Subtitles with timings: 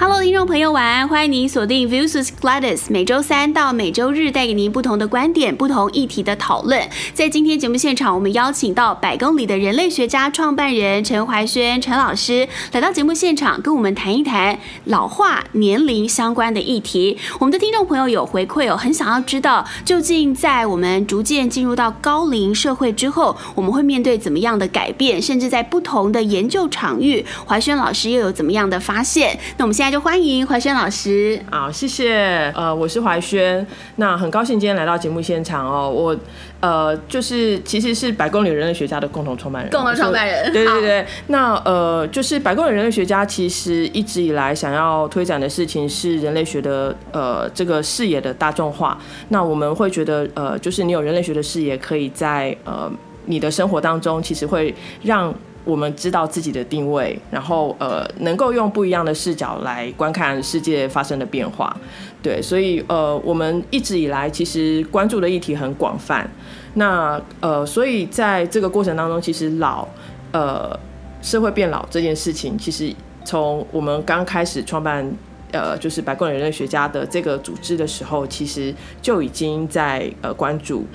[0.00, 1.08] Hello，听众朋友，晚安！
[1.08, 6.88] 欢迎您锁定 Views Gladys，每周三到每周日带给您不同的观点、不同议题的讨论。
[7.12, 17.18] 在今天节目现场，我们邀请到百公里的人类学家创办人陈怀轩陈老师来到节目现场，跟我们谈一谈老化年龄相关的议题。
[17.40, 25.20] 我们的听众朋友有回馈哦，很想要知道，究竟在我们逐渐进入到高龄社会之后，我们会面对怎么样的改变？
[25.20, 29.36] 甚至在不同的研究场域，怀轩老师又有怎么样的发现？
[29.56, 29.87] 那我们现在。
[29.90, 31.40] 就欢迎怀轩老师。
[31.50, 32.52] 好，谢谢。
[32.54, 33.66] 呃，我是怀轩。
[33.96, 35.88] 那很高兴今天来到节目现场哦。
[35.88, 36.16] 我
[36.60, 39.70] 呃，就是其实是百公里人类学家的共同创办人。
[39.70, 40.52] 共同创办人。
[40.52, 41.06] 对对对。
[41.28, 48.98] 那呃，就是百公里人类学家其实一直以来想要推展的事情是人类学的呃这个视野的大众化。
[49.30, 52.90] 那我们会觉得呃，就是你有人类学的视野，可以在呃
[53.24, 55.34] 你的生活当中，其实会让。
[55.68, 61.76] 我们知道自己的定位，然后呃，能够用不一样的视角来观看世界发生的变化，
[62.22, 66.26] 对，所以呃，我们一直以来其实关注的议题很广泛，
[66.72, 69.86] 那呃，所以在这个过程当中，其实老
[70.32, 70.74] 呃
[71.20, 72.90] 社会变老这件事情，其实
[73.22, 75.06] 从我们刚开始创办
[75.52, 80.86] 呃就是百公里人类学家的这个组织的时候，其实就已经在呃关注。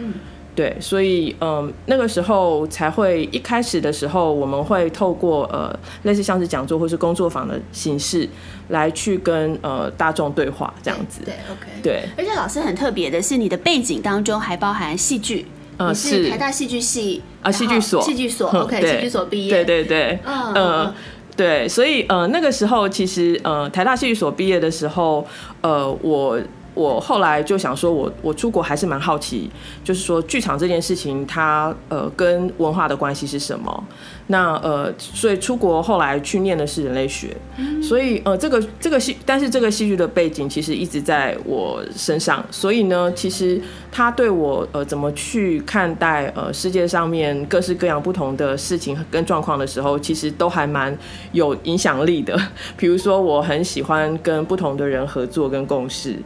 [0.55, 8.29] 对，所以嗯，那个时候才会一开始的时候，我们会透过呃类似像是讲座或是工作坊的形式，
[8.69, 11.21] 来去跟呃大众对话这样子。
[11.25, 11.81] 对，对，OK。
[11.81, 19.51] 对，而且老师很特别的是，你的背景当中还包含戏剧，呃，是台大戏剧系啊，戏剧所，戏剧所，OK，戏剧所毕业。
[19.51, 20.95] 对对对，嗯、呃，
[21.35, 25.25] 对，所以呃那个时候其实呃台大戏剧所毕业的时候，
[25.61, 26.39] 呃我。
[26.73, 29.49] 我后来就想说我，我我出国还是蛮好奇，
[29.83, 33.83] 就是说剧场这件事情它，它呃跟文化的关系是什么？
[34.27, 37.35] 那呃，所以出国后来去念的是人类学，
[37.81, 43.61] 所以呃，这个这个戏，但是这个戏剧的背景其实一直在我身上，所以呢，其实
[43.95, 50.97] 他对我呃怎么去看待呃世界上面各式各样不同的事情跟状况的时候，其实都还蛮
[51.31, 52.35] 有影响力的。
[52.75, 56.17] 比如说，我很喜欢跟不同的人合作跟共事。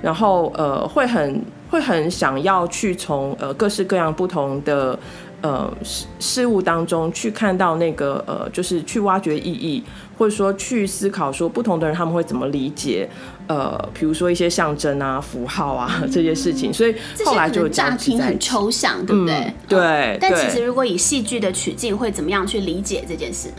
[0.00, 4.96] 然后呃，会很会很想要去从呃各式各样不同的
[5.40, 9.82] 呃事事物当中去看到那个呃，就是去挖掘意义，
[10.16, 13.08] 或者说去思考说不同的人他们会怎么理解
[13.46, 16.72] 呃，比如说一些象征啊、符号啊这些事情。
[16.72, 16.94] 所以
[17.24, 19.34] 后来就乍听很抽象，对不对？
[19.34, 19.78] 嗯、对、
[20.14, 20.18] 哦。
[20.20, 23.54] 但其实如果以戏剧的取径，会怎么样去理解这件事呢？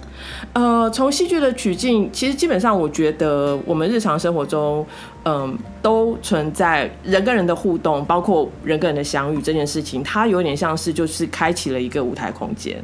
[0.54, 4.86] 呃，从戏剧的取径，其实基本上我觉得我们日常生活中。
[5.30, 12.82] 嗯，都存在人跟人的互动，包括人跟人的相遇这件事情，它有点像是就是开启了一个舞台空间。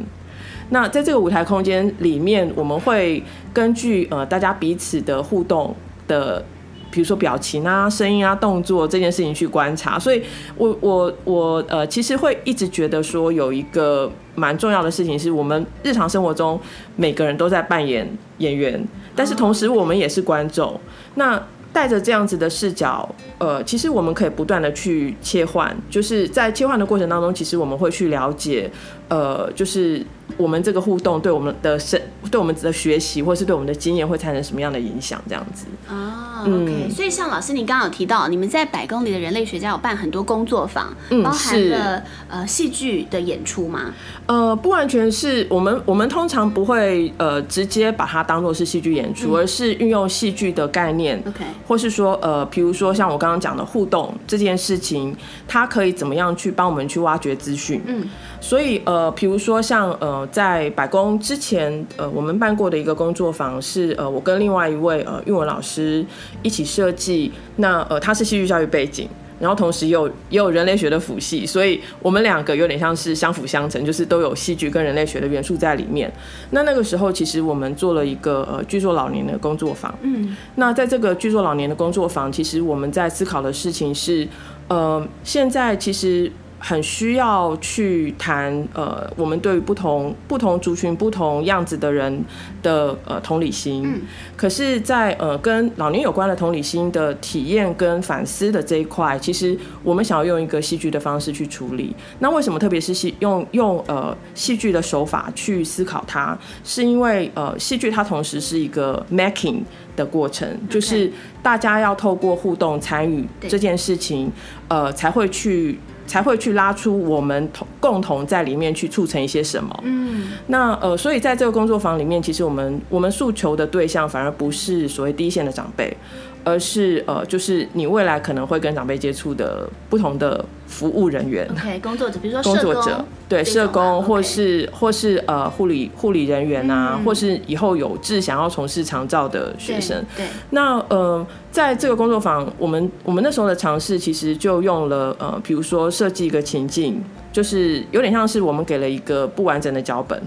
[0.70, 5.76] 那在这个舞台空间里面，我们会根据呃大家彼此的互动
[6.08, 6.44] 的，
[6.90, 10.00] 比如说表情啊、声音啊、动作这件事情去观察。
[10.00, 10.24] 所以
[10.58, 16.60] 我我我呃，其实会一直觉得说有一个蛮重要的事情，是我们日常生活中
[16.96, 18.08] 每个人都在扮演
[18.40, 18.84] 演员，
[19.16, 20.80] 但是同时我们也是观众。
[21.16, 21.42] 那
[21.72, 23.08] 带着这样子的视角，
[23.40, 28.70] 呃，其实我们可以不断的去切换，就是在切换的过程当中，其实我们会去了解，
[29.14, 30.06] 呃，就是。
[30.38, 32.00] 我们这个互动对我们的生、
[32.32, 35.22] 对我们的学习，或是对我们的经验，会产生什么样的影响？
[35.28, 36.90] 这样子啊、oh,，OK、嗯。
[36.90, 43.94] 所以像老师，你刚刚有提到，你们在百公里的人类学家有办很多工作坊，嗯、包含了呃戏剧的演出吗？
[44.26, 55.16] 呃，不完全是我们，我们通常不会呃直接把它当做是戏剧演出，嗯、而是运用戏剧的概念，OK，或是说呃，比如说像我刚刚讲的互动这件事情，
[55.48, 57.82] 它可以怎么样去帮我们去挖掘资讯？
[57.86, 58.08] 嗯，
[58.44, 60.28] 所以呃，比如说像呃。
[60.34, 66.04] 在百工之前，呃，我们办过的一个工作坊是，呃，我跟另外一位呃韵文老师
[66.42, 67.32] 一起设计。
[67.58, 69.08] 那呃，他是戏剧教育背景，
[69.40, 76.12] 然后同时也有也有人类学的辅系，所以我们两个有点像是相辅相成，就是都有戏剧跟人类学的元素在里面。
[76.50, 79.94] 那那个时候，其实我们做了一个呃剧作老年的工作坊。
[80.02, 84.28] 嗯，那在这个剧作老年的工作坊，其实我们在思考的事情是，
[84.68, 86.32] 呃，现在其实。
[86.66, 92.24] 很需要去谈，呃，我们对于不同不同族群、不同样子的人
[92.62, 93.84] 的呃同理心。
[93.86, 94.02] 嗯。
[94.38, 101.94] 可是在，在呃跟老年有关的同理心的体验跟反思的这一块，其实我们想要用一个戏剧的方式去处理。
[102.20, 106.38] 那为什么特别是戏用用呃戏剧的手法去思考它？
[106.64, 109.64] 是因为呃戏剧它同时是一个 making
[109.98, 111.12] 的过程就是
[111.42, 114.32] 大家要透过互动参与这件事情，
[114.70, 115.78] 呃，才会去。
[116.06, 119.78] 才会去拉出我们同共同在里面去促成一些什么。
[119.84, 125.96] 嗯，那呃，所以在这个工作坊里面，其实我们我们诉求的对象反而不是所谓第一线的长辈。
[126.44, 140.04] 而是呃，就是你未来可能会跟长辈接触的不同的服务人员，OK，工作者，比如说工作者，对，社工，或是或是呃护理护理人员啊，嗯、或是以后有志想要从事长照的学生。
[140.16, 140.30] 对，对。
[140.50, 147.02] 那呃，在这个工作坊，我们我们那时候的尝试，其实就用了呃，比如说设计一个情境，
[147.32, 150.22] 就是有点像是我们给了一个不完整的脚本。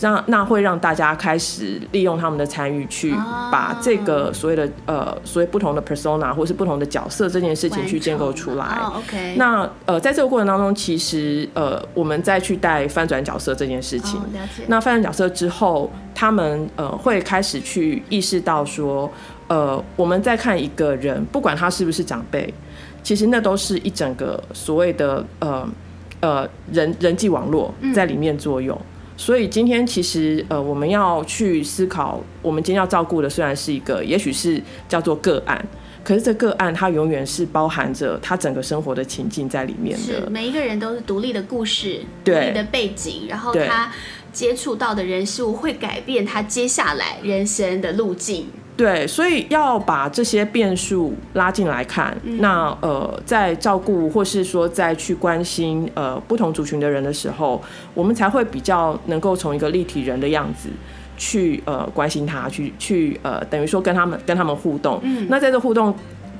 [0.00, 3.12] 那那会让大家开始利用他们的参与，去
[3.50, 8.64] 把这个所谓的呃所谓不同的 persona 或是不同的角色这件事情去建构出来。
[8.82, 9.34] Oh, okay.
[9.36, 14.20] 那呃在这个过程当中，其实呃我们再去带翻转角色这件事情。
[14.20, 14.28] Oh。
[14.66, 19.10] 那翻转角色之后，他们呃会开始去意识到说，
[19.48, 22.52] 呃我们在看一个人，不管他是不是长辈，
[23.02, 25.68] 其实那都是一整个所谓的呃
[26.20, 28.76] 呃人人际网络在里面作用。
[28.76, 35.64] 嗯所以今天其实呃，我们要去思考，我们今天要照顾的虽然是一个，也许是叫做个案，
[36.02, 40.02] 可是这个案它永远是包含着他整个生活的情境在里面的。
[40.02, 43.92] 是每一个人都是独立的故事，对，独立的背景，然后他
[44.32, 48.48] 接触到的人事物会改变他接下来人生的路径。
[48.76, 57.62] 对，所以要把这些变数拉进来看，嗯、那呃，在照顾或是说在去关心呃不同族群的人的时候，
[57.94, 60.68] 我们才会比较能够从一个立体人的样子
[61.16, 64.98] 去呃关心他，去去呃等于说跟他们跟他们互动。
[65.04, 65.94] 嗯，那在这互动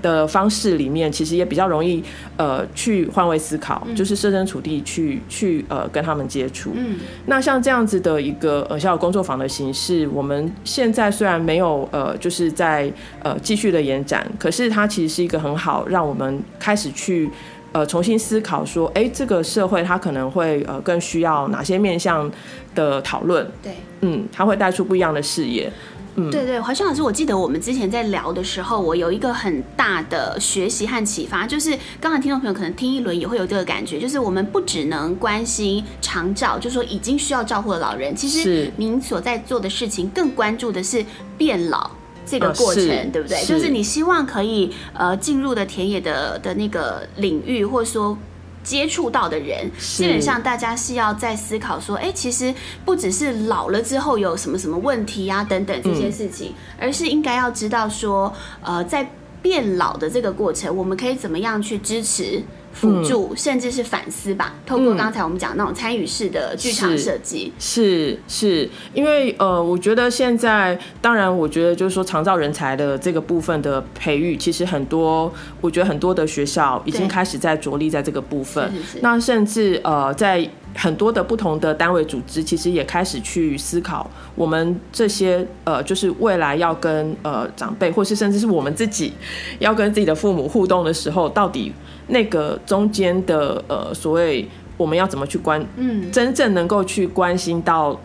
[0.04, 2.04] 的方式里面，其实也比较容易，
[2.36, 6.72] 呃，去换位思考，嗯、就是设身处地去去呃跟他们接触。
[6.74, 12.92] 嗯，那像这样子的一个呃小工作坊的形式，我们现在虽然没有呃就是在
[13.22, 17.30] 呃继续的延展，可是它其实是一个很好让我们开始去
[17.72, 22.30] 呃重新思考说，哎、欸，这个社会它可能会呃更需要哪些面向
[22.74, 23.46] 的讨论。
[23.62, 23.72] 对，
[24.02, 25.72] 嗯，它会带出不一样的视野。
[26.16, 41.04] 嗯、对对，怀瑄老师，我记得我们之前在聊的时候，我有一个很大的学习和启发，就是刚才听众朋友可能听一轮也会有这个感觉，就是我们不只能关心长照，就是说已经需要照顾的老人，其实您所在做的事情更关注的是
[41.36, 41.90] 变老
[42.24, 43.44] 这个过程，呃、对不对？
[43.44, 48.16] 就是你希望可以呃进入的田野的的那个领域，或者说。
[48.64, 52.52] 接触到的人，基本上大家是要在思考说，哎、欸，其实
[52.84, 59.08] 不只是老了之后有什么什么问题啊等等这些事情，嗯、而是应该要知道说，呃，在
[59.42, 62.42] 变老的这个过程，我们可以怎么样去支持。
[62.74, 78.68] 辅助甚至是反思吧，透过刚才我们讲那种参与式的剧场设计，是是，因为呃，我觉得现在当然，我觉得就是说长照人才的这个部分的培育，其实很多，我觉得很多的学校已经开始在着力在这个部分。
[78.72, 89.12] 是是是，那甚至呃，在很多的不同的单位组织，其实也开始去思考，我们这些呃，就是未来要跟呃长辈，或是甚至是我们自己
[89.60, 91.72] 要跟自己的父母互动的时候，到底。
[92.06, 94.46] 那个中间的呃，所谓
[94.76, 97.98] 我们要怎么去关，嗯，真正能够去关心到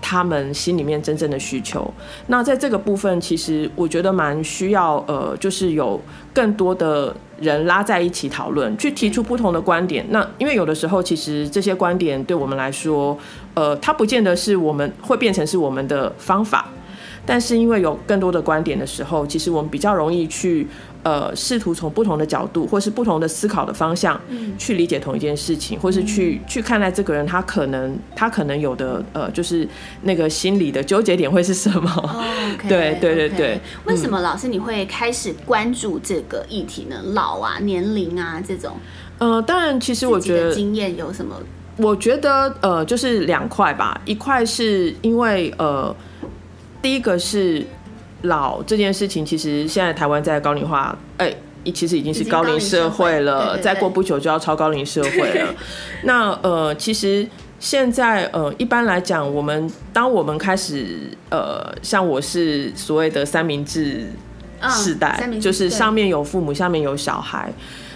[0.00, 1.88] 他们心里面真正的需求。
[2.26, 6.00] 那在这个部分，其实我觉得蛮需要呃，就是有
[6.34, 10.04] 更多的人拉在一起讨论，去提出不同的观点。
[10.10, 13.16] 那因为有的时候，其实这些观点对我们来说，
[13.54, 16.68] 呃，它不见得是我们会变成是我们的方法。
[17.24, 20.66] 但是因为有更多的观点的时候，其实我们比较容易去。
[21.02, 29.66] 呃，试图从不同的角度，或是不同的思考的方向，嗯去理解同一件事情，嗯、或是去去看待这个人，他可能他可能有的呃，就是
[30.02, 31.90] 那个心理的纠结点会是什么？
[31.96, 32.22] 哦
[32.56, 33.60] okay, 对对对对。
[33.84, 36.96] 为什么老师你会开始关注这个议题呢？
[37.04, 38.76] 嗯、老啊，年龄啊这种？
[39.18, 41.34] 呃，当然，其实我觉得经验有什么？
[41.78, 45.92] 我觉得呃，就是两块吧，一块是因为呃，
[46.80, 47.66] 第一个是。
[48.22, 55.54] 老这件事情，其实现在台湾在高龄化，哎、欸，其实已经是高龄社会了，再过不久就要超高龄社会了。
[56.04, 57.26] 那呃，其实
[57.58, 64.06] 现在呃，一般来讲，我们当我们开始呃，像我是所谓的三明治
[64.70, 67.52] 世代，嗯、就是上面有父母，下面有小孩。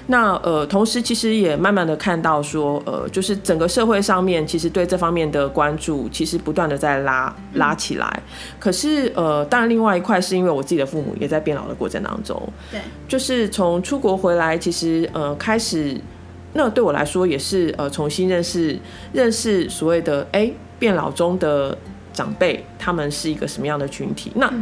[0.08, 8.22] 那呃，同时其实也慢慢的看到说，呃，就是整个社会上面其实对这方面的关注，其实不断的在拉拉起来。
[8.60, 16.00] 可是呃，当然另外一块是因为我自己的父母也在变老的过程当中，对，就是从出国回来，其实呃开始，
[16.52, 18.78] 那对我来说也是呃重新认识
[19.12, 20.48] 认识所谓的哎
[20.78, 21.76] 变老中的
[22.12, 24.30] 长辈，他们是一个什么样的群体？
[24.36, 24.52] 那。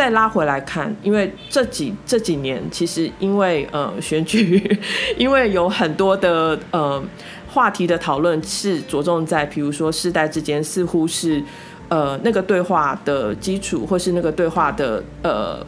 [0.00, 4.80] 再拉回来看，因为这几这几年其实因为呃选举，
[5.18, 7.02] 因为有很多的呃
[7.46, 11.44] 话题的讨论是着重在，比如说世代之间似乎是
[11.90, 15.62] 呃那个对话的基础，或是那个对话的呃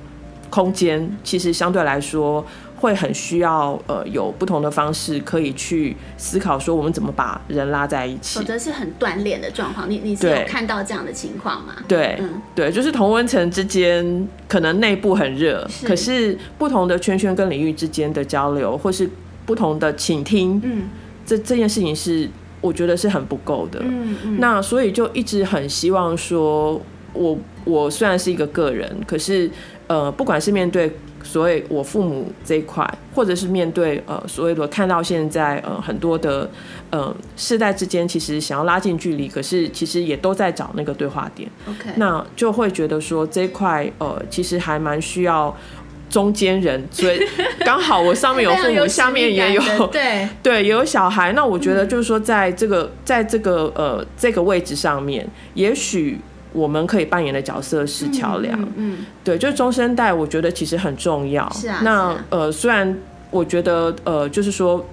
[0.48, 2.42] 空间，其实相对来说。
[2.82, 9.88] 会很需要呃有不同的方式可以去思考说我们怎么把人拉在一起，否则是很断裂的状况。
[9.88, 11.74] 你你是有看到这样的情况吗？
[11.86, 19.08] 对，嗯，对，就是同温层之间可能内部很热，是可是不同的圈圈跟领域之间的交流，或是
[19.46, 20.88] 不同的倾听，嗯，
[21.24, 22.28] 这这件事情是
[22.60, 23.78] 我觉得是很不够的。
[23.84, 29.48] 嗯嗯，那所以就一直很希望说，我我虽然是一个个人，可是
[29.86, 30.92] 呃，不管是面对。
[31.22, 36.50] 所以，我父母这一块，或者是面对呃，所谓的看到现在呃很多的
[36.90, 41.48] 呃世代之间，其实想要拉近距离，可是其实也都在找那个对话点。
[41.68, 45.56] OK，那就会觉得说这一块呃，其实还蛮需要
[46.10, 47.20] 中间人，所以
[47.60, 49.62] 刚好我上面有父母，下面也有
[49.92, 56.18] 对 对也有小孩，那我觉得就是说，在这个在这个呃这个位置上面，也许。
[56.52, 61.48] 我们可以扮演的角色是桥梁，嗯，嗯，对，就是中生代，我觉得其实很重要。
[61.52, 62.96] 是啊，那啊，呃，虽然
[63.30, 64.84] 我觉得呃，就是说，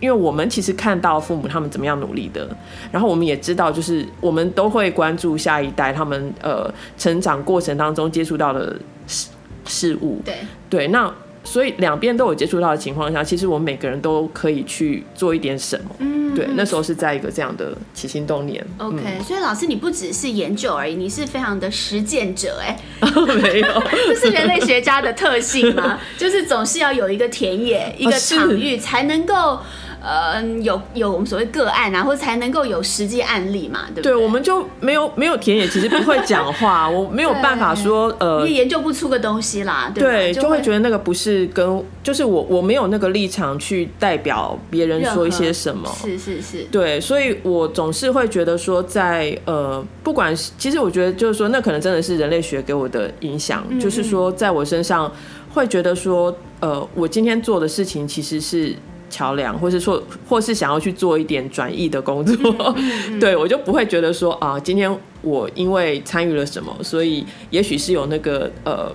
[0.00, 2.48] 因为我们其实看到父母他们怎么样努力的，
[2.90, 9.28] 然后我们也知道，就是我们都会关注下一代他们呃成长过程当中接触到的事
[9.64, 10.20] 事物。
[10.24, 10.34] 对
[10.68, 11.12] 对，那。
[11.44, 15.94] 所以两边都有接触到的情况下，其实我们每个人都可以去做一点什么。
[15.98, 18.64] 嗯，对，那时候是在一个这样的起心动念。
[18.78, 22.76] OK，嗯，所以老师你不只是研究而已，你是非常的实践者哎。
[23.42, 26.00] 没有， 这是人类学家的特性吗？
[26.18, 29.60] 就是总是要有一个田野、一个场域，才能够。
[30.04, 34.12] 呃，有有我们所谓个案啊，或者才能够有实际案例嘛，对不对？
[34.12, 55.10] 对，我们就没有没有田野，其实不会讲话， 我没有办法说呃，也研究不出个东西啦，对，对就，就会觉得那个不是跟，就是我我没有那个立场去代表别人说一些什么，是是是，对，所以我总是会觉得说在，在呃，不管是其实我觉得就是说，那可能真的是人类学给我的影响，嗯嗯就是说，在我身上
[55.52, 58.74] 会觉得说，呃，我今天做的事情其实是。
[59.10, 62.36] 桥梁，或是说，或是想要去做一点转译的工作，
[62.76, 68.92] 嗯嗯、 对我就不会觉得说啊，今天我因为参与了什么，所以也许是有那个呃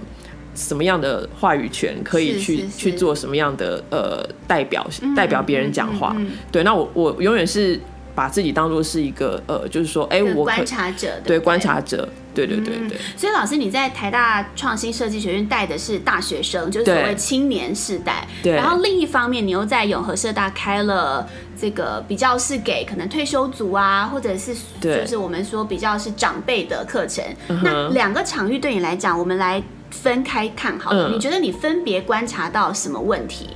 [0.55, 4.85] 什么样的话语权，可以去去做什么样的呃代表
[5.15, 6.15] 代表别人讲话。
[6.51, 7.79] 对，那我我永远是
[8.19, 12.09] 把自己当做是一个呃，就是说，哎、欸，我观察者，对，对观察者。
[12.35, 18.27] 对对对对、嗯，所以老师你在台大创新设计学院带的是大学生，就是所谓青年世代。
[18.43, 18.53] 对。
[18.53, 21.25] 然后另一方面，你又在永和社大开了
[21.59, 27.23] 这个比较是给可能退休族啊，或者是就是我们说比较是长辈的课程。
[27.63, 31.09] 那两个场域对你来讲，我们来分开看好了。
[31.09, 33.49] 嗯、你觉得你分别观察到什么问题？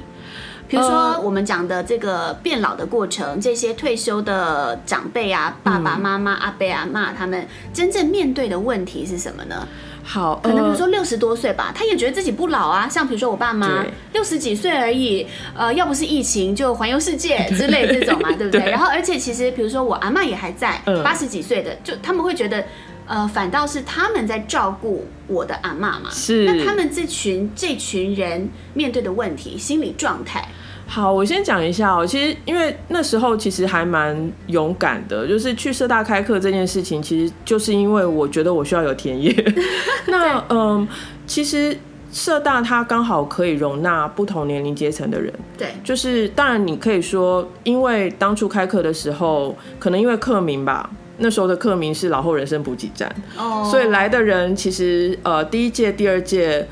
[0.74, 9.68] 比如说，我们讲的这个变老的过程，这些退休的长辈啊，爸爸妈妈、阿伯阿妈，他们真正面对的问题是什么呢？
[10.04, 12.90] 好，可能比如说六十多岁吧，他也觉得自己不老啊。
[12.90, 18.72] 像比如说我爸妈六十几岁而已，呃，要不是疫情就环游世界之类这种嘛， 对不对？
[18.72, 22.66] 然后，而且其实比如说我阿嬷也还在，八十几岁的，就他们会觉得。
[23.06, 26.10] 呃，反倒是他们在照顾我的阿妈嘛。
[26.10, 26.46] 是。
[26.46, 30.48] 那他们这群这群人面对的问题、心理状态。
[30.86, 32.06] 好，我先讲一下哦。
[32.06, 39.34] 其实因为那时候其实还蛮勇敢的，就是去社大开课这件事情，其实就是因为我觉得我需要有田野。
[40.08, 40.88] 那嗯、呃，
[41.26, 41.76] 其实
[42.12, 45.34] 社大它刚好可以容纳不同年龄阶层的人。
[45.58, 45.70] 对。
[45.84, 50.90] 就是当然你可以说，因为当初开课的时候，可能因为课名吧。
[51.18, 53.70] 那时候的课名是老后人生补给站，oh.
[53.70, 56.68] 所以来的人其实呃第一届、第二届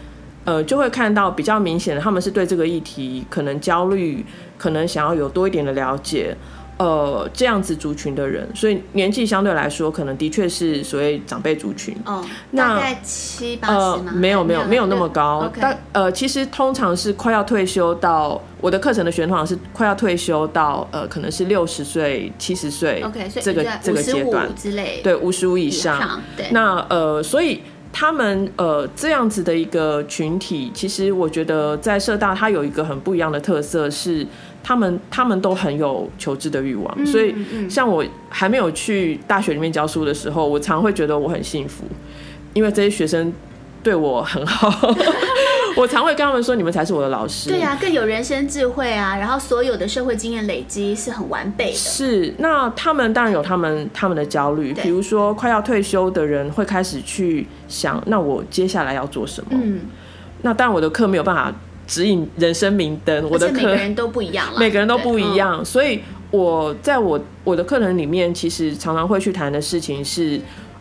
[0.45, 4.25] 呃就会看到比较明显的，他们是对这个议题可能焦虑，
[4.57, 6.35] 可能想要有多一点的了解。
[6.81, 11.95] 呃，这样子族群的人，所以年纪相对来说，可能的确是所谓长辈族群。
[12.07, 12.25] 哦，
[12.57, 14.05] 大概七八十吗？
[14.07, 15.47] 呃，没有没有没有那么高。
[15.61, 23.03] 但呃，其实通常是快要退休到我的课程的学员通常是快要退休到呃，可能是六十岁、七十岁。
[23.03, 25.01] OK，这个这个阶段之类。
[25.03, 26.19] 对，五十五以上。
[26.35, 26.47] 对。
[26.49, 27.61] 那呃，所以
[27.93, 34.25] 他们呃这样子的一个群体，其实我觉得在社大它有一个很不一样的特色是。
[34.63, 37.35] 他们他们都很有求知的欲望，嗯、所以
[37.69, 41.83] 像我还没有去大学里面教书的时候，我常会觉得我很幸福，
[42.53, 43.31] 因为这些学生
[43.83, 44.93] 对我很好。
[45.77, 47.49] 我常会跟他们说，你们才是我的老师。
[47.49, 51.73] 对啊，更有人生智慧啊，然后所有的社会经验累积是很完备的。
[51.73, 59.51] 是，那他们当然有他们他们的焦虑，比如说快要退休的人会开始去想，那我接下来要做什么？
[59.53, 59.79] 嗯，
[60.41, 61.49] 那当然我的课没有办法
[61.91, 65.99] 指引人生明灯，我的课每个人都不一样，每个人都不一样，所以
[66.31, 70.37] 我在我我的课程里面，其实常常会去谈的事情是，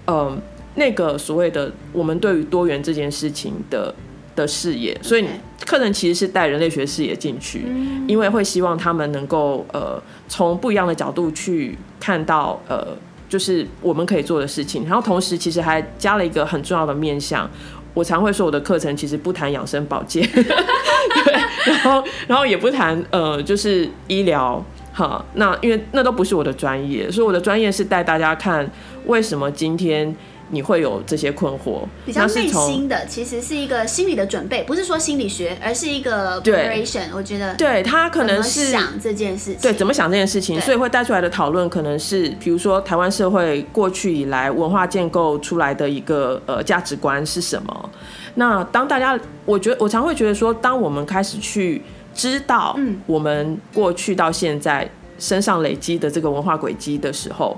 [0.07, 0.39] 嗯、呃。
[0.77, 3.93] 那个所谓的我们对于多元这件事情的
[4.37, 5.27] 的视野，所以
[5.67, 7.65] 课程其实是带人类学视野进去，
[8.07, 12.87] 因为会希望他们能够呃从不一样的角度去看到呃
[13.29, 17.51] 就是我们可以做的事情，然后同时其实还加了一个很重要的面向。
[17.95, 21.33] 我常会说我的课程其实不谈养生保健， 对，
[21.65, 28.71] 然后然后也不谈呃就是医疗哈，那因为那都不是我的专业，所以我的专业是带大家看
[29.07, 30.15] 为什么今天。
[30.51, 37.05] 你会有这些困惑，比较内心的，其实是一个心理的准备，不是说心理学，而是一个 preparation。
[37.15, 47.91] 我觉得，对他可能是想这件事情，对怎么想这件事情，所以会带出来的讨论可能是，比如说台湾社会过去以来文化建构出来的一个呃价值观是什么？
[48.35, 51.81] 那当大家，我觉得我常会觉得说，当我们开始去
[52.13, 54.89] 知道，嗯，我们过去到现在
[55.19, 57.57] 身上累积的这个文化轨迹的时候。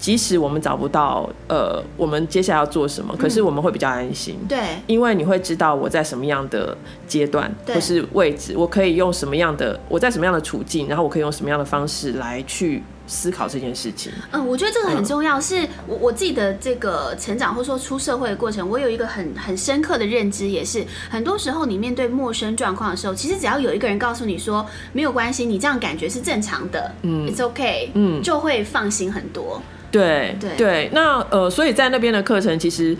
[0.00, 4.34] 即使我们找不到，呃，我们接下来要做什么，可是我们会比较安心。
[4.48, 6.74] 对，因为你会知道我在什么样的
[7.06, 14.10] 阶段或是位置，我可以用什么样的，我在什么样的处境，然后我可以用什么样的方式来去思考这件事情。
[14.30, 15.38] 嗯，我觉得这个很重要。
[15.38, 24.64] 是我我自己的这个成长，或者说出社会的过程，我有一个很很深刻的认知，也是很多时候你面对陌生状况的时候，其实只要有一个人告诉你说
[24.94, 29.60] 没有关系，你这样感觉是正常的，嗯，It's okay，嗯，就会放心很多。
[29.90, 30.56] 对对。
[30.56, 32.96] 对，那呃，所以在那边的课程，其实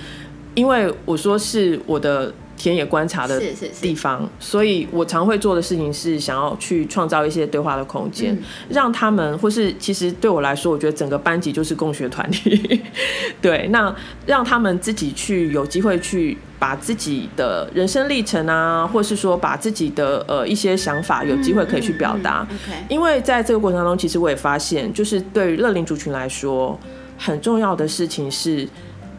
[0.54, 3.40] 因为我说是我的田野观察的
[3.81, 12.83] 地方，所以我常会做的事情是想要去创造一些对话的空间，嗯，让他们或是其实对我来说，我觉得整个班级就是共学团体，
[13.40, 13.95] 对，那
[14.26, 16.37] 让他们自己去有机会去。
[16.61, 22.47] 把自己的人生历程啊，或是说把自己的呃一些想法，有机会可以去表达。
[22.50, 22.93] 嗯嗯嗯 okay.
[22.93, 26.79] 因为在这个过程当中，其实我也发现，就是对于乐龄族群来说，
[27.17, 28.69] 很重要的事情是，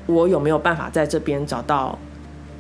[0.06, 1.98] 我有没有办法在这边找到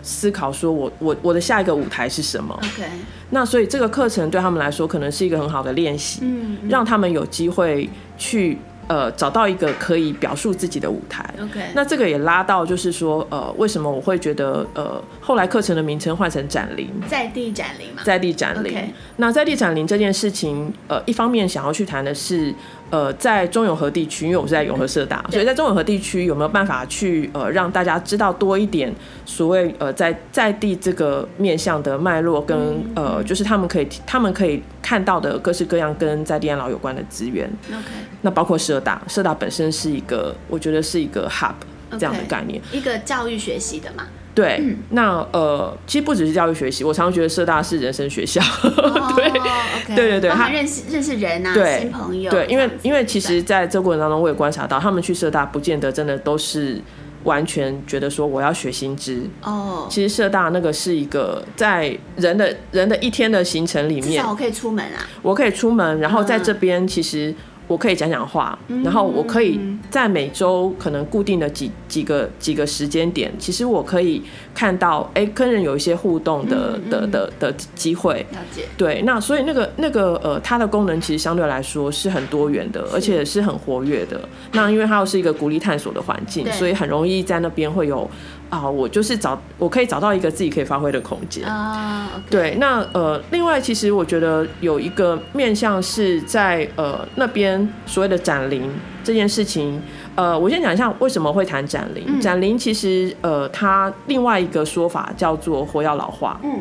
[0.01, 2.89] 思考，说我我我的下一个舞台是什么？OK。
[3.29, 8.57] 那所以这个课程对他们来说，可能是一个很好的练习，嗯，让他们有机会去。
[8.87, 11.23] 呃，找到一个可以表述自己的舞台。
[11.39, 18.01] OK，那这个也拉到，就是说，呃，为什么我会觉得，呃，后来课程的名称换成展林，在地展林嘛？
[18.03, 18.73] 在地展龄。
[18.73, 18.87] Okay.
[19.15, 22.53] 那在地展林这件事情，呃，一方面想要去谈的是。
[22.91, 28.93] 呃，在中永和地区，因为我是在永和社大，所以在中永和地区有没有办法去呃让大家知道多一点
[29.25, 37.49] 所谓呃在在地这个面向的脉络跟呃就是他们可以他们可以看到的各式各样跟在地安老有关的资源。
[37.69, 37.85] OK，
[38.21, 41.53] 那包括社大，社大本身是一个我觉得是一个 hub
[41.97, 44.03] 这样的概念，okay, 一个教育学习的嘛。
[44.33, 48.41] 对，嗯、那呃，其实不只是教育学习，我常常觉得社大是人生学校。
[48.41, 52.31] 哦、 对，okay, 对对对，他认识认识人啊，对新朋友。
[52.31, 56.81] 对，因为因为其实在这个过程当中，我也观察到，他们去社大不见得真的都是
[57.25, 59.21] 完全觉得说我要学新知。
[59.43, 67.33] 哦，其实社大那个是一个在人的人的一天的行程里面，至少我可以出门啊，我可以出门，然后在这边其实。
[67.71, 69.57] 我可以讲讲话，然后我可以
[69.89, 74.21] 在每周可能固定的几几个几个时间点，其实我可以
[74.53, 78.25] 看到，哎，跟人有一些互动的的的的机会。
[78.31, 78.65] 了解。
[78.75, 84.19] 对，那所以那个那个呃，它的功能其实相对来说是很多元的，而且是很活跃的。
[84.51, 88.09] 那因为它又是一个鼓励探索的环境，所以很容易在那边会有。
[88.51, 92.11] 啊，我就是找我可以找到一个自己可以发挥的空间啊。
[92.13, 92.29] Uh, okay.
[92.29, 98.69] 对，那呃，另外其实我觉得有一个面向是在呃那边所谓的展龄
[99.03, 99.81] 这件事情。
[100.13, 102.03] 呃，我先讲一下为什么会谈展龄。
[102.05, 106.37] 嗯、展龄其实呃，它另外一个说法叫做活要老化。
[106.43, 106.59] 嗯。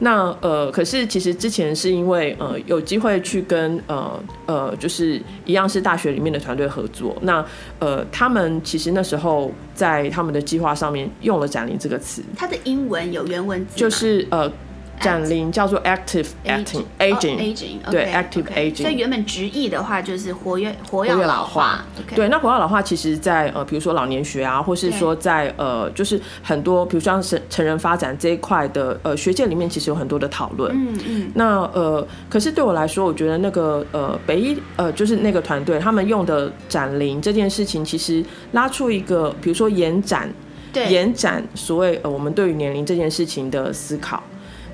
[0.00, 7.44] 那呃，可是其实之前是因为呃有机会去跟呃呃就是一样是大学里面的团队合作，那
[7.78, 14.50] 呃他们其实那时候在他们的计划上面用了“展林”这个词，它的英文有原文字就是呃。
[15.00, 18.82] 展龄叫做 active aging aging，对 active aging。
[18.82, 21.84] 所以原本直译的话就是活跃活跃老化。
[22.14, 30.72] 对，那活跃老化其实，在呃，比如说老年学啊，或是说在呃，就是很多，比如说像成人发展这一块的呃学界里面，其实有很多的讨论。
[30.74, 31.30] 嗯嗯。
[31.34, 40.28] 那呃，可是对我来说，我觉得那个呃北医呃就是那个团队他们用的展龄这件事情，其实拉出一个比如说延展，
[40.88, 44.22] 延展所谓呃我们对于年龄这件事情的思考。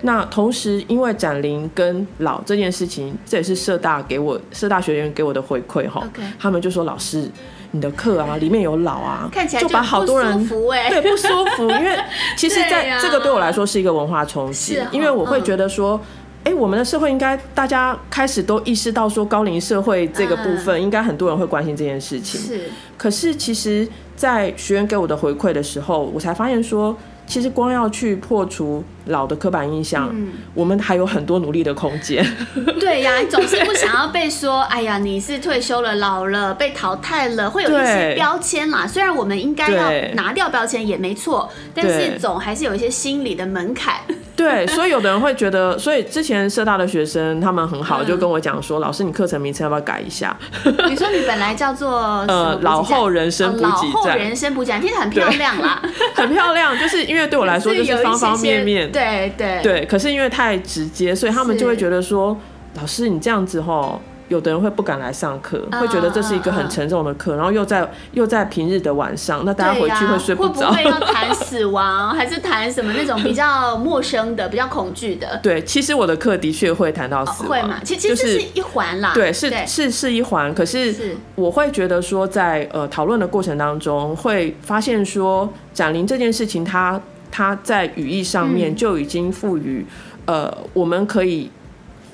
[0.04, 6.06] 那同时，因为展龄跟老这件事情，这也是社大给我社大学员给我的回馈哈。
[6.38, 7.30] 他们就说：“老师，
[7.70, 11.70] 你的课啊里面有老啊，看起来就把好多人对，不舒服。
[11.70, 11.98] 因为
[12.36, 15.96] 其实 在这个对我来说是一个文化冲击，因为我会觉得说。
[15.96, 16.00] 嗯”
[16.44, 22.38] 哎，我们的社会应该大家开始都意识到说高龄社会这个部分，应该很多人会关心这件事情。
[22.38, 22.64] 是，
[22.98, 26.94] 可是其实，在学员给我的回馈的时候，我才发现说，
[27.26, 32.24] 其实光要去破除老的刻板印象，嗯、我们还有很多努力的空间。
[32.80, 38.86] 对呀，你总是不想要被说，哎呀，你是退休了、老了、被淘汰了，会有一些标签嘛。
[38.86, 43.96] 虽然我们应该要拿掉标签也没错，但是总还是有一些心理的门槛。
[44.36, 50.36] 对，所以有的人会觉得，所以之前社大的学生他们很好，就跟我讲说，老师你课程名称要不要改一下？
[50.88, 55.80] 你说你本来叫做呃老后人生补给站，老后人生补给站，听起来很漂亮啦，
[56.16, 59.86] 很漂亮，就是因为对我来说就是方方面面，对对对。
[59.86, 62.36] 可是因为太直接，所以他们就会觉得说，
[62.76, 64.00] 老师你这样子吼。
[64.28, 70.72] 有的人会不敢来上课，会觉得这是一个很沉重的课，然后又在又在平日的晚上，那大家回去会睡不着。
[70.72, 75.38] 会不会要谈死亡， 还是谈什么那种比较陌生的、比较恐惧的？
[75.44, 77.78] 对，其实我的课的确会谈到死亡，会嘛？
[77.84, 80.52] 其实其实是一环啦，对，是是是一环。
[80.54, 86.98] 可是我会觉得说，在呃讨论的过程当中，会发现说，展龄这件事情，它
[87.36, 89.84] 它在语义上面就已经赋予
[90.26, 91.50] 呃我们可以。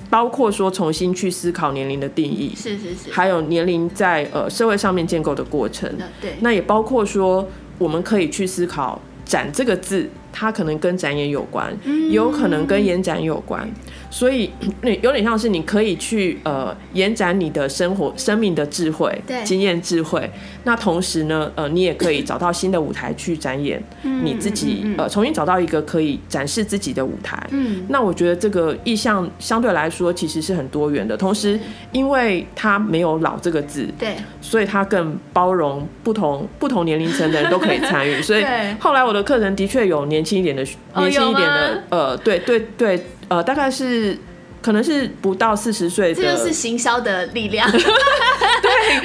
[0.09, 10.09] 包括说重新去思考年龄的定义，是是是，还有年龄在呃社会上面建构的过程，对，那也包括说我们可以去思考“展”这个字。
[10.31, 13.69] 它可能跟展演有关，也有可能跟延展有关，
[14.09, 14.49] 所以
[15.01, 20.29] 有点像是你可以去呃延展你的生活、生命的智慧、经验智慧。
[20.63, 23.81] 那同时呢，呃，你也可以找到新的舞台去展演
[24.23, 27.37] 你自己，呃，重新找到一个可以展示自己的舞台。
[27.51, 31.59] 嗯，那我觉得这个意向相对来说其实是很多元的，同时
[31.91, 38.19] 因为它没有“老”这个字，对，所以它更包容不同不同年龄层的人都可以参与。
[38.23, 38.45] 所以
[38.79, 40.20] 后来我的课程的确有年。
[40.21, 40.61] 年轻一点的，
[40.97, 44.15] 年轻一点的，呃，对对对，呃，大概是
[44.61, 47.79] 可能是不到四十岁的，这就是行销的力量， 对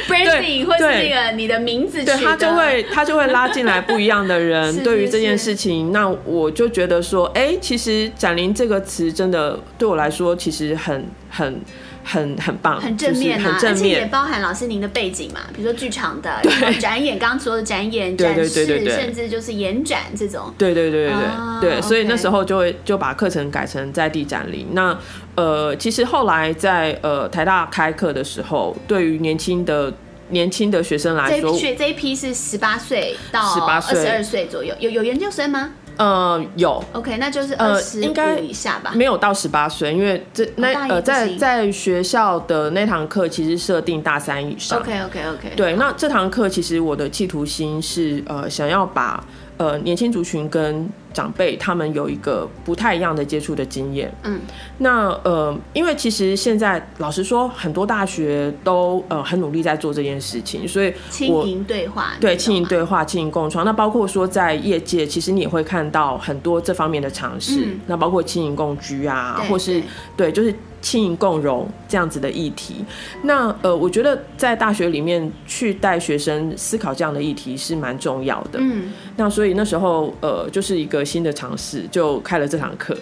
[0.07, 11.61] ，branding 或是那个你的名字，对，他就会他就会拉进来不一样的人， 对于这件事情，那我就觉得说，哎、欸，其实“展龄”这个词真的对我来说，其实很很。
[12.07, 16.41] 很很棒，很正面啊，很正面，而且也包含老师您的背景嘛，比如说剧场的，
[16.81, 20.55] 展演，刚刚说的展演、 展示，甚至就是延展这种。
[20.57, 24.65] 对对对对对、哦、对，所以那时候就会就把课程改成在地展里。
[24.71, 24.97] 那
[25.35, 29.93] 呃，其实后来在呃台大开课的时候，对于年轻的
[30.29, 35.73] 年轻的学生来说，这这一批是十八岁到二十二岁左右，有有研究生吗？
[35.97, 49.23] 呃，有，OK，那就是呃十应该以下吧，没有到十八岁，因为这那呃，在在学校的那堂课其实设定大三以上，OK OK OK，对，那这堂课其实我的企图心是呃，想要把。
[49.59, 54.13] 呃，年轻族群跟长辈他们有一个不太一样的接触的经验。
[54.25, 54.39] 嗯，
[54.79, 63.65] 那呃，因为其实现在老实说，很多大学都呃很努力在做这件事情，所以青银对话，对青银对话、青银共创。
[63.65, 67.65] 那包括说在业界，其实你也会看到很多这方面的尝试。
[67.65, 69.83] 嗯，那包括青银共居啊，或是
[70.17, 70.55] 对，就是。
[70.87, 72.77] 青银共融这样子的议题，
[73.25, 78.61] 那呃，我觉得在大学里面去带学生思考这样的议题是蛮重要的。
[78.61, 82.97] 嗯，那所以那时候呃，就是一个新的尝试，就开了这堂课。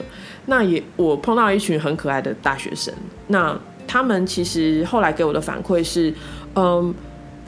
[0.47, 2.95] 那也我碰到一群很可爱的大学生，
[3.27, 3.55] 那
[3.87, 6.09] 他们其实后来给我的反馈是，
[6.55, 6.95] 嗯、呃。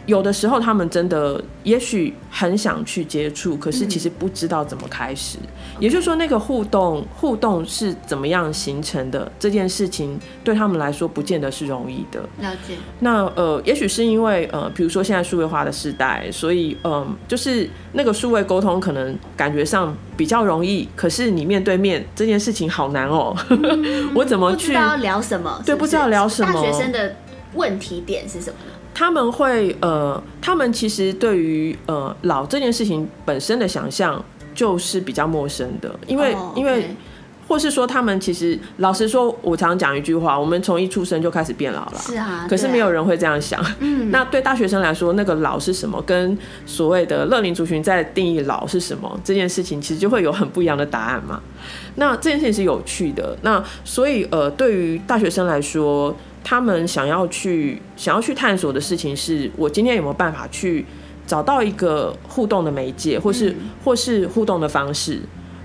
[0.06, 5.36] 有的时候，他们真的也许很想去接触，可是其实不知道怎么开始。
[5.42, 5.48] 嗯、
[5.80, 9.30] 也就是说，那个互动互动是怎么样形成的？
[9.38, 12.20] 这件事情对他们来说，不见得是容易的。
[12.40, 12.74] 了解。
[13.00, 23.36] 那呃，也许是因为呃，比如说现在数位化的时代，所以嗯、呃，就是那个数位沟通可能感觉上比较容易，可是你面对面这件事情好难哦、
[24.14, 24.68] 我怎么去？
[24.68, 25.62] 不知道聊什么？
[25.66, 26.52] 对，不知道聊什么？
[26.52, 27.16] 大学生的
[27.54, 28.72] 问题点是什么呢？
[28.98, 36.56] 他们会呃，他们其实对于呃老这件事情本身的想象就是比较陌生的，因为、oh.
[36.56, 36.96] 因为
[37.46, 43.62] 或是说他们其实老实说，我常常讲一句话，我们从一出生就开始变老了，是啊，可是没有人会这样想。
[43.80, 46.00] 嗯，那对大学生来说，那个老是什么？
[46.06, 51.42] 跟所谓的乐龄族群在定义老是什么这件事情，其实就会有很不一样的答案嘛。
[51.96, 53.36] 那这件事情是有趣的。
[53.42, 56.16] 那所以呃，对于大学生来说。
[56.48, 60.86] 他们想要去想要去探索的事情是，我今天有没有办法去
[61.26, 65.18] 找到一个互动的媒介，或是或是互动的方式，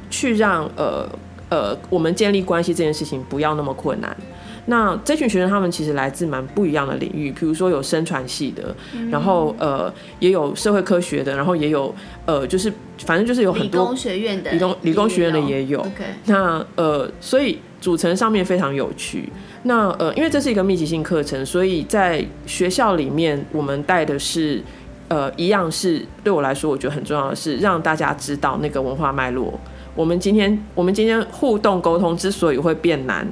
[0.10, 1.08] 去让呃
[1.50, 4.18] 呃，我们建立关系这件事情不要那么困难。
[4.66, 11.94] 那这群学生他们其实来自蛮不一样的领域，比如说有生传系的，嗯、然后呃也有社会科学的，然后也有
[12.26, 12.74] 呃就是
[13.06, 15.86] 反正就是有很多理工学院的，理工理工学院的也有。
[16.26, 19.28] 那呃所以组成上面非常有趣。
[19.64, 24.64] 那呃因为这是一个密集性课程，所以在学校里面我们带的是
[25.10, 29.60] 呃一样是对我来说我觉得很重要的是让大家知道那个文化脉络。
[29.94, 33.28] 我们今天我们今天互动沟通之所以会变难。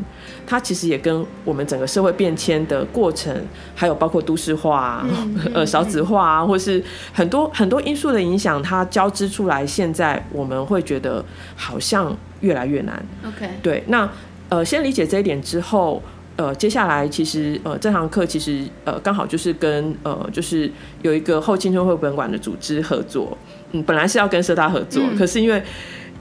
[0.45, 3.33] 它其实也跟我们整个社会变迁的过程，
[3.75, 6.83] 还有包括都市化啊、嗯 嗯、呃少子化啊，或是
[7.13, 9.65] 很多很多因素的影响，它交织出来。
[9.65, 11.23] 现在我们会觉得
[11.55, 13.01] 好像越来越难。
[13.25, 14.09] OK，对，那
[14.49, 16.01] 呃先理解这一点之后，
[16.35, 20.69] 呃接下来其实呃这堂课其实呃刚好就是跟呃就是
[21.01, 23.37] 有一个后青春会本馆的组织合作，
[23.71, 25.61] 嗯，本来是要跟社大合作，嗯、可是因为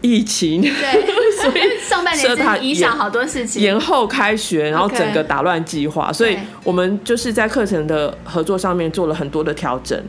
[0.00, 0.70] 疫情，对，
[1.42, 10.00] 所以 上半年大影响好多事情，延后开学，然后整个打乱计划，所以我们就是在课程的合作上面做了很多的调整。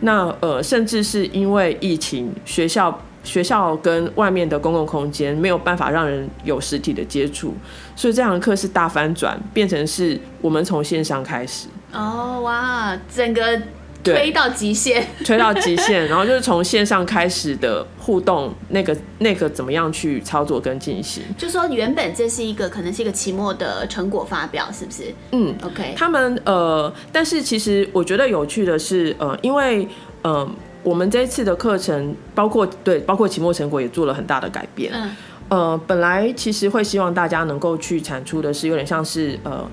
[0.00, 7.54] 那呃，甚至是因为疫情，学校学校跟外面的公共空间没有办法让人有实体的接触，
[7.94, 11.68] 所以这堂课是大翻转，变成是我们从线上开始。
[11.92, 13.60] 哦，哇，整个。
[14.04, 21.24] 推到极限， 推到极限，然后就是从线上开始的互动，那个那个怎么样去操作跟进行？
[21.36, 25.14] 就说原本这是一个可能是一个期末的成果发表，是不是？
[25.32, 25.94] 嗯，OK。
[25.94, 29.86] 他们呃，但是其实我觉得有趣的是，呃，因为
[30.22, 30.48] 呃，
[30.82, 34.92] 我们这一次的课程，包括对，包括期末成果也做了很大的改变。
[34.94, 35.16] 嗯，
[35.48, 39.64] 呃，本来其实会希望大家能够去产出的是有点像是呃。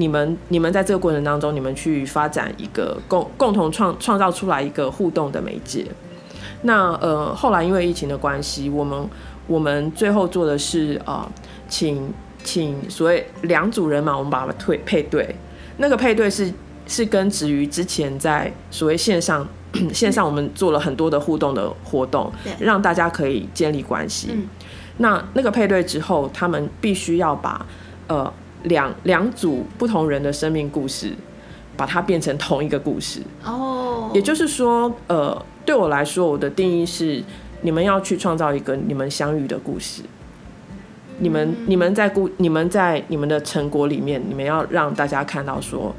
[0.00, 5.84] 你们你们在这个过程当中，你们去发展一个共共同创创造出来一个互动的媒介。
[6.62, 9.08] 那呃后来因为疫情的关系，我们
[9.48, 11.28] 我们最后做的是呃
[11.68, 15.34] 请请所谓两组人嘛，我们把它配配对。
[15.78, 16.48] 那个配对是
[16.86, 19.44] 是根植于之前在所谓线上
[19.92, 24.30] 线上我们做了很多的互动的活动，让大家可以建立关系。
[24.98, 27.66] 那那个配对之后，他们必须要把
[28.06, 28.32] 呃。
[28.64, 31.12] 两两组不同人的生命故事，
[31.76, 33.20] 把它变成同一个故事。
[33.44, 34.16] 哦，oh.
[34.16, 37.22] 也就是说，呃，对我来说，我的定义是，
[37.60, 40.02] 你们要去创造一个你们相遇的故事。
[41.20, 45.94] 你们、你们在故、你们在你们的成果里面，你们要让大家看到说，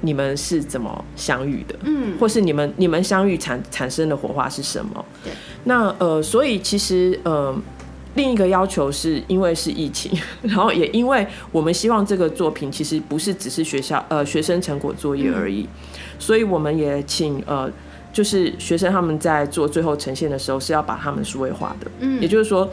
[0.00, 5.04] 你们是怎么相遇的，嗯，或是你们、你们相遇产产生的火花是什么？
[5.24, 5.32] 对，
[5.64, 7.54] 那呃，所以其实，呃。
[8.16, 10.10] 另一个要求是因为是疫情，
[10.42, 15.64] 然后也因为我们希望这个作品其实不是只是学校呃学生成果作业而已，
[16.18, 17.70] 所以我们也请呃
[18.12, 22.68] 就是学生他们在做最后呈现的时候是要把他们数位化的，嗯，也就是说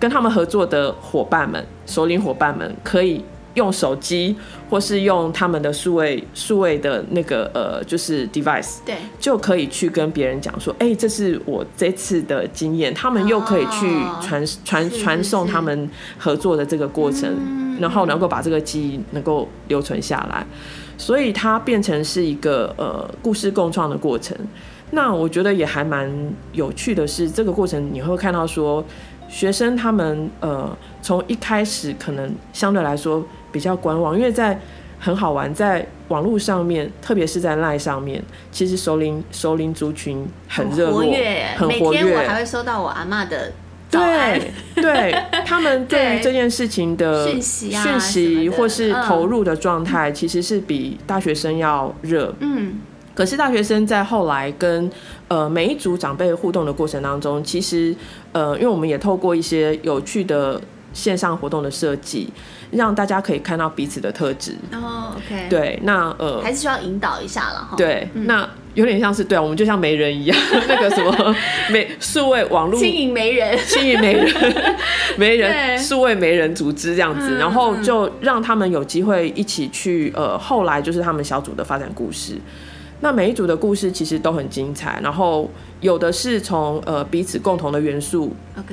[0.00, 3.24] 跟他们合作的伙伴们、首领伙伴们可以。
[3.54, 4.36] 用手机，
[4.68, 12.94] 或是用他们的数位数位的那个呃，就是 device，对，就可以去跟别人讲说，哎、欸，这是我这次的经验。
[12.94, 13.88] 他们又可以去
[14.22, 20.46] 传传传送他们合作的这个过程，然后能够把这个记忆能够留存下来。
[20.96, 24.36] 所以它变成是一个呃故事共创的过程。
[24.92, 26.08] 那我觉得也还蛮
[26.52, 28.84] 有趣的是，这个过程你会看到说，
[29.28, 33.26] 学生他们呃从一开始可能相对来说。
[33.52, 34.58] 比较观望，因为在
[34.98, 41.00] 很好玩，在网络上面，特别是在 LINE 上面，其实熟龄熟龄族群很热络，
[41.56, 42.02] 很活跃。
[42.02, 43.52] 每天我还会收到我阿妈的
[43.90, 52.32] 对，对他们对于 这件事情的讯息啊、讯息或是投入的状态，其实是比大学生要热。
[52.40, 52.74] 嗯，
[53.14, 54.90] 可是大学生在后来跟
[55.28, 57.94] 呃每一组长辈互动的过程当中，其实
[58.32, 60.60] 呃，因为我们也透过一些有趣的
[60.92, 62.30] 线上活动的设计。
[62.70, 64.54] 让大家可以看到彼此的特质。
[64.72, 67.76] 哦，OK，对，那呃还是需要引导一下了哈。
[67.76, 71.36] 对，嗯、那有点像是对啊，我们就像媒人一样， 那个什么
[71.70, 74.76] 媒数位网络经营媒人， 经营媒人，
[75.18, 82.36] 媒人数位媒人组织这样子，然后就让他们有机会一起去呃，后来就是他们小组的发展故事。
[83.00, 88.30] 那每一组的故事其实都很精彩，然后有的是从呃彼此共同的元素.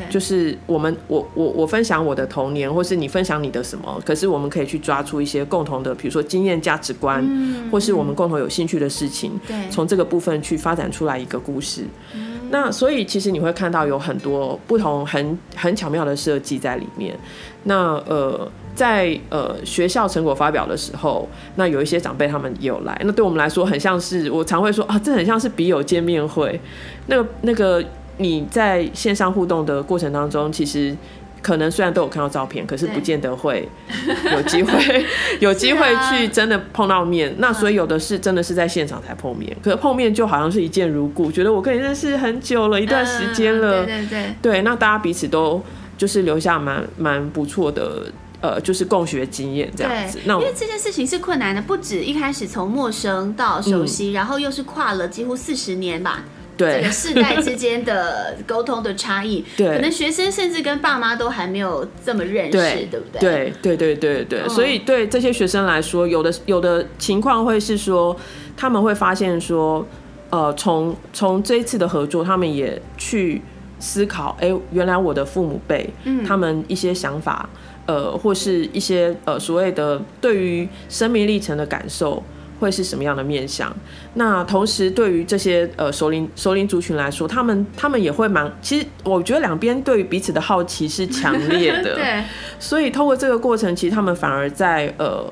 [0.09, 9.31] 就是我们我我我分享我的童年，或是你分享你的什么，可是我们可以去抓出一些共同的，比如说经验、价值观，嗯、或是我们共同有兴趣的事情，
[9.71, 11.85] 从对这个部分去发展出来一个故事。
[12.13, 17.17] 嗯、那所以其实你会看到有很多不同很很巧妙的设计在里面。
[17.63, 18.51] 那呃。
[18.77, 26.61] 在呃学校成果发表的时候，那有一些长辈他们也有来，那对我们来说很像是，我常会说啊，这很像是笔友见面会。
[27.07, 27.83] 那个那个
[28.17, 30.95] 你在线上互动的过程当中，其实
[31.41, 33.67] 可能虽然都有看到照片，可是不见得会
[34.31, 35.05] 有机会
[35.39, 37.33] 有机会去真的碰到面。
[37.39, 43.83] 那所以有的是真的是在现场才碰面，可是碰面就好像是一见如故，觉得我跟你认识很久了，一段时间了。
[43.83, 45.59] 对对对，对，那大家彼此都
[45.97, 48.03] 就是留下蛮蛮不错的。
[48.41, 50.19] 呃，就是共学经验这样子。
[50.25, 56.23] 那因为这件事情是困难的，不止一开始从陌生到熟悉，嗯，然后又是跨了几乎四十年吧。
[56.55, 63.19] 对，这个世代之间的沟通的差异， 对，可能学生甚至跟爸妈都还没有这么认识，对，对不对？
[63.61, 68.17] 对，对，对，对，所以对这些学生来说，有的有的情况会是说，
[68.55, 69.85] 他们会发现说，
[70.31, 73.39] 呃，从从这一次的合作，他们也去
[73.79, 77.49] 思考，哎，原来我的父母辈，嗯，他们一些想法。
[77.87, 82.21] 呃，或是一些呃所谓的对于生命历程的感受，
[82.59, 83.73] 会是什么样的面向？
[84.15, 92.21] 那同时对于这些呃熟龄熟龄族群来说，他们他们也会蛮，其实我觉得两边对于彼此的好奇是强烈的， 对。
[92.59, 95.23] 所以透过这个过程，其实他们反而在呃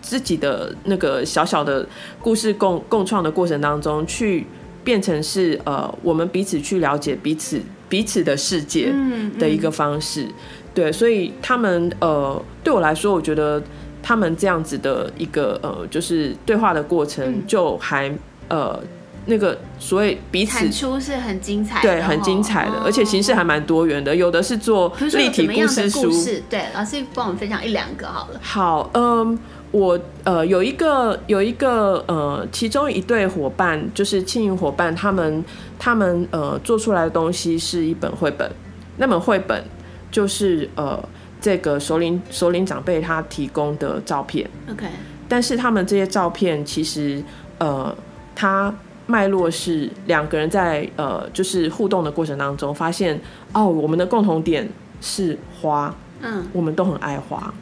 [0.00, 1.86] 自己的那个小小的
[2.22, 4.46] 故事共共创的过程当中，去
[4.88, 8.90] 变成是呃我们彼此去了解彼此彼此的世界
[9.38, 10.22] 的一个方式。
[10.22, 10.34] 嗯嗯
[10.72, 13.62] 对，所以他们呃，对我来说，我觉得
[14.02, 18.10] 他们这样子的一个呃，就是对话的过程，就还
[18.48, 18.80] 呃，
[19.26, 26.10] 那个所谓彼此产出是很精彩的，对，很精彩的，而且形式还蛮多元的，有的是做立体故事书，
[26.48, 28.40] 对，老师帮我们分享一两个好了。
[28.40, 29.38] 好，嗯，
[29.70, 35.44] 我呃有一个有一个呃，其中一对伙伴就是青云伙伴，他们
[35.78, 38.50] 他们呃做出来的东西是一本绘本，
[38.96, 39.62] 那本绘本。
[40.10, 40.98] 就是呃，
[41.38, 44.86] 这个首领首领长辈他提供的照片，OK，
[45.28, 47.22] 但是他们这些照片其实
[47.58, 47.94] 呃，
[48.34, 48.74] 他
[49.06, 53.20] 脉络是两个人在呃，就是互动的过程当中发现
[53.52, 54.66] 哦，我们的共同点
[55.02, 57.52] 是花，嗯，我们都很爱花，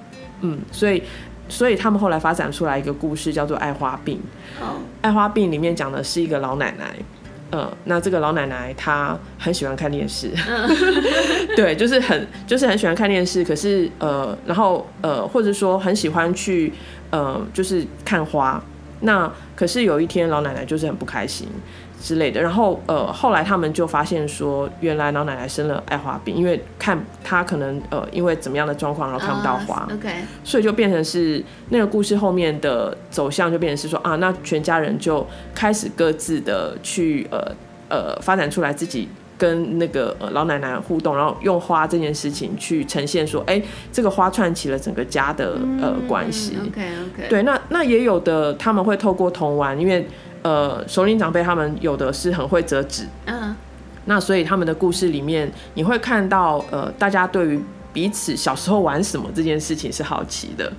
[0.42, 1.02] 嗯，所以
[1.48, 4.20] 所以他们后来发展出来一个故事叫做《爱花病》，
[4.62, 6.94] 哦，《爱花病》里面讲的是一个老奶奶。
[7.48, 10.68] 呃，那这个老奶奶她很喜欢看电视，嗯、
[11.54, 13.44] 对，就是很就是很喜欢看电视。
[13.44, 16.72] 可是呃，然后呃，或者说很喜欢去
[17.10, 18.60] 呃，就是看花。
[19.00, 21.46] 那可是有一天老奶奶就是很不开心。
[22.00, 29.88] 之类的，然后呃，后来他们就发现说，原来老奶奶生了爱花病，因为看她可能呃，因为怎么样的状况，然后看不到花。
[30.44, 37.52] 所以就变成是那个故事后面的走向就变成是说啊，那全家人就开始各自的去呃
[37.88, 50.06] 呃发展出来自己跟那个呃老奶奶互动，然后用花这件事情去呈现说，哎，这个花串起了整个家的呃关系，OK OK，对，那那也有的他们会透过童玩，因为。
[50.46, 53.52] 呃，首领长辈他们有的是很会折纸，嗯，
[54.04, 57.60] 那所以他们的故事里面，你会看到呃，大家对于
[57.92, 60.72] 彼此小时候玩什么这件事情是好奇的，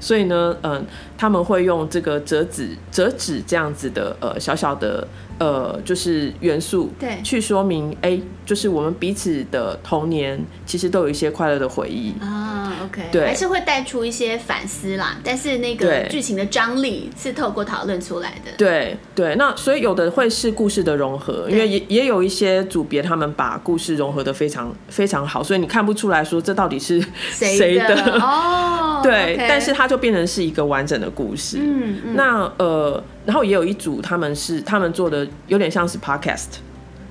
[0.00, 0.84] 所以呢，嗯、呃，
[1.16, 5.06] 他们会用这个折纸折纸这样子的呃小小的。
[5.36, 12.72] 呃，就是元素，对，去说明，哎、欸，就是我们彼此的童年，其实都有一些快乐的回忆啊。
[12.84, 15.16] OK，对，还是会带出一些反思啦。
[15.24, 18.52] 但是那个剧情的张力是透过讨论出来的。
[18.56, 29.00] 对对，那所以有的会是故事的融合，因为也也有一些组别，他们把故事融合的非常非常好，所以你看不出来说这到底是谁的哦。
[29.02, 31.58] 对.但是它就变成是一个完整的故事。
[31.60, 33.02] 嗯，嗯那呃。
[33.26, 36.58] 然后也有一组，他们是他们做的有点像是 podcast，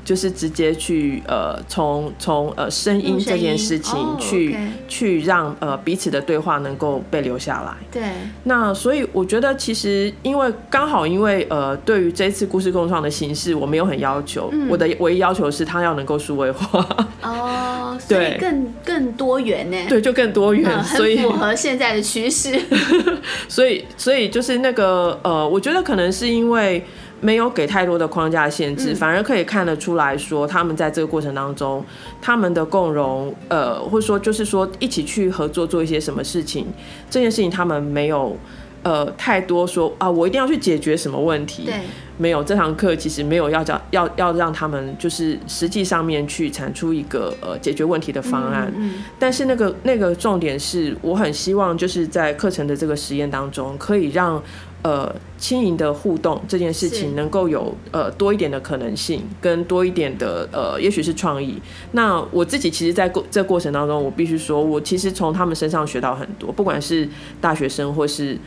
[0.03, 7.73] 就是直接去呃从从呃声音这件事情去、哦 okay、去让呃彼此的对话能够被留下来。
[7.91, 8.01] 对。
[8.45, 17.07] 那所以我觉得其实因为刚好因为呃对于这次故事共创的形式我没有很要求、嗯，我的唯一要求是它要能够数位化。
[17.21, 17.95] 哦。
[18.09, 18.35] 对。
[18.41, 19.77] 更更多元呢？
[19.87, 22.59] 对，就更多元，嗯、所以符合现在的趋势。
[23.47, 25.83] 所以所以就是那个呃，我觉得。
[25.83, 26.81] 可能是因为
[27.23, 31.83] 没有给太多的框架限制，反而可以看得出来说，他们在这个过程当中，
[32.21, 36.67] 他们的共融，呃，或者说就是说一起去合作做一些什么事情，
[37.09, 38.36] 这件事情他们没有
[38.84, 41.65] 呃太多说啊，我一定要去解决什么问题。
[41.65, 41.74] 对，
[42.17, 48.72] 没有这堂课其实没有要讲要要让他们就是实际上面去产出一个呃解决问题的方案。
[48.76, 49.04] 嗯嗯。
[49.17, 54.41] 但是那个那个重点是我很希望就是在课程的这个实验当中可以让。
[54.84, 61.58] 呃，轻盈的互动这件事情能够有呃多一点的可能性，跟多一点的呃，也许是创意。
[61.94, 67.08] 那我自己其实在过这过程当中，我必须说，我其实从他们身上学到很多，不管是
[67.40, 68.38] 大学生或是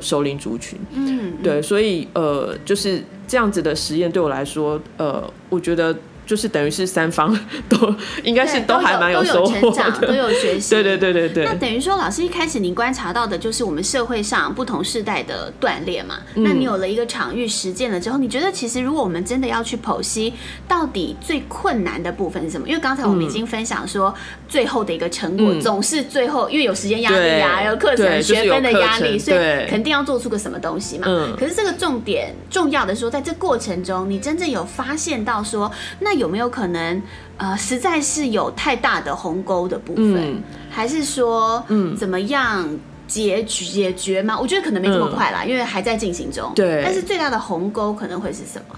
[0.00, 5.96] 熟龄族群，嗯，对，所以呃，就是这样子的实验对我来说，呃，我觉得
[6.26, 10.70] 就是等于是三方都应该是都还蛮有收获的，都有学习。
[10.74, 11.44] 对对对对对。
[11.44, 16.16] 那等于说，老师一开始您观察到的就是我们社会上不同世代的锻炼嘛？
[16.34, 20.34] 嗯、那你有了一个场域实践了之后，你觉得其实如果我们真的要去剖析，
[20.66, 22.68] 到底最困难的部分是什么？
[22.68, 24.12] 因为刚才我们已经分享说，
[24.48, 31.06] 最后的一个成果总是最后，因为有时间压力啊，有课程学分的压力，所以肯定要做出个什么东西嘛。
[31.08, 31.36] 嗯。
[31.38, 35.70] 可是这个重点重要的说，在这过程中，你真正有发现到说，
[36.00, 37.02] 那有没有可能，
[37.36, 42.68] 呃，实在是有太大的鸿沟的部分，嗯、还是说，嗯，怎么样
[43.06, 44.38] 解决解决吗？
[44.38, 46.50] 我觉得可能没这么快啦，嗯、因为还在进行中。
[46.54, 46.82] 对。
[46.84, 48.76] 但是最大的鸿沟可能会是什么？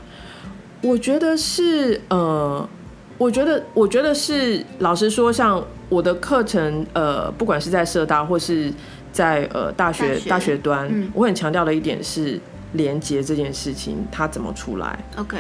[0.81, 2.69] 我觉得是，呃，
[3.17, 8.73] 我觉得，我觉得是，老实说，像我的课程，呃，不管是在社大或是
[9.11, 12.39] 在呃大学大学，大学端，嗯、我很强调的一点是
[12.75, 15.37] 连接这件事情，它怎么出来？OK。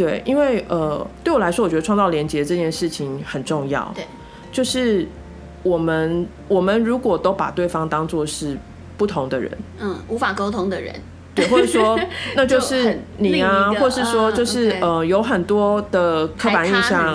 [0.00, 3.92] 对，因为呃，对我来说，我觉得创造连接这件事情很重要。
[3.94, 4.02] 对，
[4.50, 5.06] 就是
[5.62, 8.56] 我们我们如果都把对方当作是
[8.96, 10.94] 不同的人，嗯，无法沟通的人，
[11.34, 12.00] 对，或者说
[12.34, 17.14] 那就是你啊，或是说就是、嗯 okay、呃，有很多的刻板印象，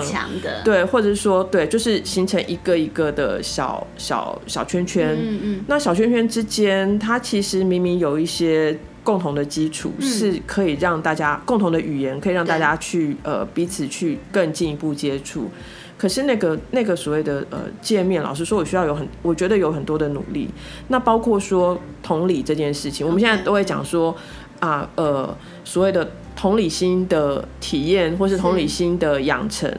[0.62, 5.08] 对，或者是说对，就是形成一个一个的小小小圈圈。
[5.20, 8.78] 嗯嗯，那小圈圈之间，它其实明明有一些。
[9.06, 15.48] 共同的基础是可以让大家共同的语言，可以让大家去呃彼此去更进一步接触。
[15.96, 20.48] 可是那个那个所谓的呃界面，老实说，我需要有很我觉得有很多的努力。
[20.88, 24.12] 那包括说同理这件事情，我们现在都会讲说
[24.58, 25.32] 啊呃
[25.62, 29.72] 所谓的同理心的体验，或是同理心的养成，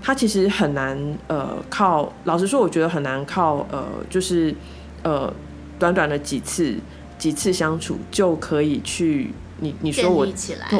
[0.00, 0.96] 它其实很难
[1.26, 4.54] 呃靠老实说，我觉得很难靠呃就是
[5.02, 5.34] 呃
[5.80, 6.76] 短短的几次。
[7.22, 10.26] 几次相处就可以去你你说我，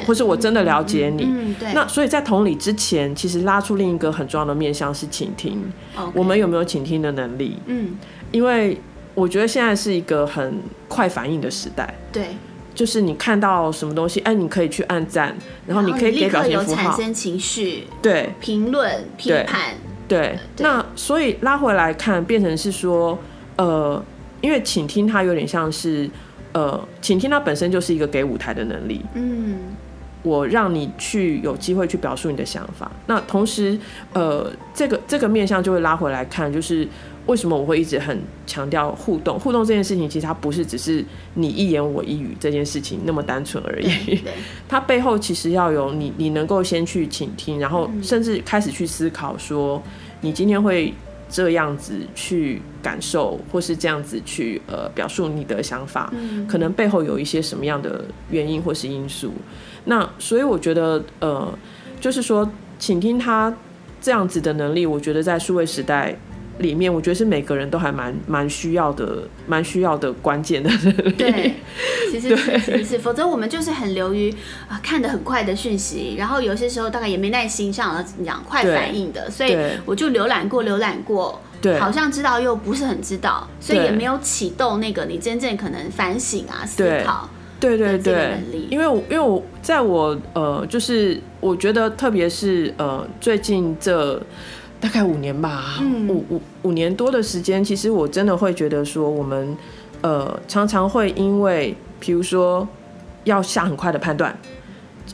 [0.04, 1.22] 或是我真的了解你。
[1.22, 1.72] 嗯，对。
[1.72, 5.62] 那所以在同理之前，其实拉出另一个很重要的面向是倾听。
[6.12, 7.58] 我们有没有倾听的能力？
[7.66, 7.96] 嗯，
[8.32, 8.76] 因为
[9.14, 11.94] 我觉得现在是一个很快反应的时代。
[12.10, 12.30] 对，
[12.74, 19.76] 就是你看到什么东西，哎，你可以去按赞，然后你可以给表情符号，产生情绪，对，评论、批判，
[20.08, 20.36] 对。
[20.58, 23.16] 那所以拉回来看，变成是说，
[23.54, 24.04] 呃，
[24.40, 26.10] 因为倾听它有点像是。
[26.52, 29.00] 呃，倾听它本身就是一个给舞台的能力。
[29.14, 29.58] 嗯，
[30.22, 32.90] 我让你去有机会去表述你的想法。
[33.06, 33.78] 那同时，
[34.12, 36.86] 呃，这个这个面向就会拉回来看，就是
[37.26, 39.38] 为什么我会一直很强调互动。
[39.40, 43.86] 互动这件事情，其实它不是只是你一言我一语这件事情那么单纯而已。
[44.16, 44.32] 对，
[44.68, 49.82] 它背后其实要有你，你能够先去倾听，然后甚至开始去思考说，
[50.20, 50.92] 你今天会。
[51.32, 59.32] 这样子去感受，或是这样子去呃表述你的想法，嗯，可能背后有一些什么样的原因或是因素。
[59.86, 61.58] 那所以我觉得呃，
[61.98, 62.46] 就是说，
[62.78, 63.52] 倾听他
[63.98, 66.14] 这样子的能力，我觉得在数位时代
[66.58, 70.70] 里面，我觉得是每个人都还蛮蛮需要的，蛮需要的关键的。
[71.16, 71.54] 对，
[72.10, 74.32] 其实是是，否则我们就是很流于
[74.68, 87.28] 啊看得很快的讯息，然后有些时候大概也没耐心，像了讲快反应的，所以我就浏览过浏览过，对，好像知道又不是很知道，所以也没有启动那个你真正可能反省啊思考，
[87.58, 87.76] 对。
[87.78, 88.38] 对对，
[88.68, 94.20] 因为因为我在我呃就是我觉得特别是呃最近这。
[94.82, 99.56] 大概五年吧，嗯、五五五年多的时间，其实我真的会觉得说，我们
[100.00, 102.66] 呃常常会因为，比如说
[103.22, 104.36] 要下很快的判断。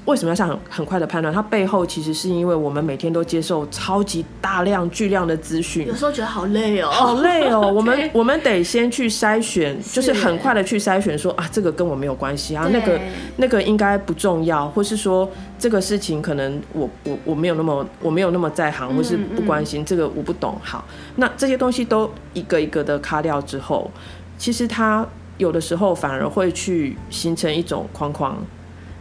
[0.05, 1.33] 为什么要想很很快的判断？
[1.33, 7.61] 它背后其实是因为我们每天都接受超级大量巨量的资讯，有时候觉得好累哦，好累哦。
[7.73, 13.01] 我们我们得先去筛选，就是很快的去筛选说，说啊，这个跟我没有关系啊，那个
[13.37, 15.29] 那个应该不重要，或是说
[15.59, 20.59] 这个事情可能我我我没有那么我没有那么在行，或是不关心，嗯嗯，这个我不懂。
[20.63, 20.85] 好，
[21.17, 23.91] 那这些东西都一个一个的卡掉之后，
[24.37, 28.37] 其实它有的时候反而会去形成一种框框。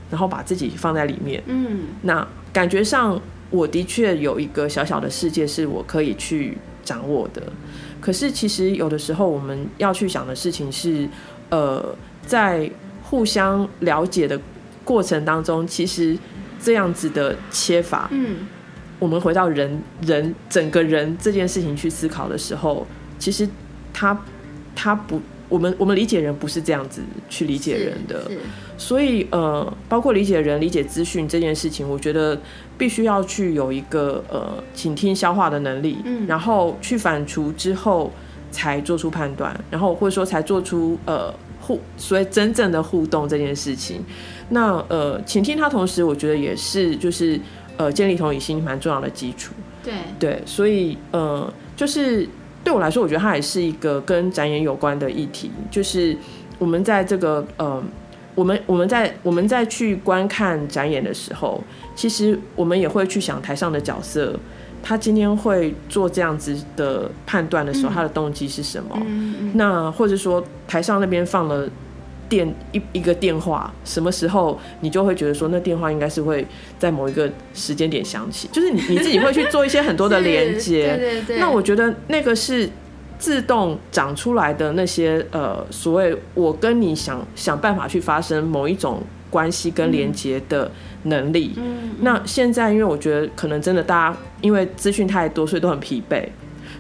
[0.10, 7.44] 然后把自己放在里面，嗯，那感觉上我的确有一个小小的世界是我可以去掌握的。
[8.00, 11.08] 可是其实有的时候我们要去想的事情是，
[11.50, 11.96] 呃，
[12.26, 12.70] 在
[13.04, 14.40] 互相了解的
[14.84, 16.18] 过程当中，其实
[16.62, 18.48] 这样子的切法，嗯，
[19.00, 22.88] 我们回到人人整个人这件事情去思考的时候，
[23.20, 23.48] 其实
[23.94, 24.18] 他
[24.76, 25.22] 他不。
[25.50, 28.30] 我们我们理解人不是这样子去理解人的，
[28.78, 32.40] 所以呃，包括理解人、理解资讯这件事情，我觉得
[32.78, 38.12] 必须要去有一个呃倾听、消化的能力，嗯，然后去反刍之后
[38.52, 44.04] 才做出判断，然后或者说才做出呃互，所谓真正的互动这件事情。
[44.50, 47.40] 那呃，倾听它同时，我觉得也是就是
[47.78, 49.54] 呃建立同理心蛮重要的基础。
[49.84, 52.28] 对对，所以呃，就是
[52.68, 55.50] 对我来说，我觉得它也是一个跟展演有关的议题。
[55.72, 56.14] 就是
[56.60, 57.82] 我们在这个呃，
[58.36, 61.64] 我们我们在我们在去观看展演的时候，
[61.96, 64.38] 其实我们也会去想台上的角色，
[64.84, 68.90] 他今天会做这样子的判断的时候，嗯、他的动机是什么？
[69.00, 71.70] 嗯嗯、那或者说台上那边放了。
[72.30, 76.46] 电一一个电话，什么时候你就会觉得说，那电话应该是会
[76.78, 80.96] 在某一个时间点响起，就是你你自己会去做一些很多的 连接。
[80.98, 81.40] 对对对。
[81.40, 82.70] 那我觉得那个是
[83.18, 90.72] 自动长出来的那些呃，所谓我跟你想想办法去发生某一种关系跟连接的
[91.04, 91.54] 能力。
[91.58, 91.92] 嗯。
[92.02, 96.24] 那现在因为我觉得可能真的大家因为资讯太多，所以都很疲惫。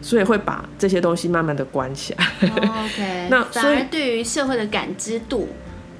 [0.07, 2.25] 所以会把这些东西慢慢的关起来。
[2.49, 5.49] Oh, OK， 那反而对于社会的感知度，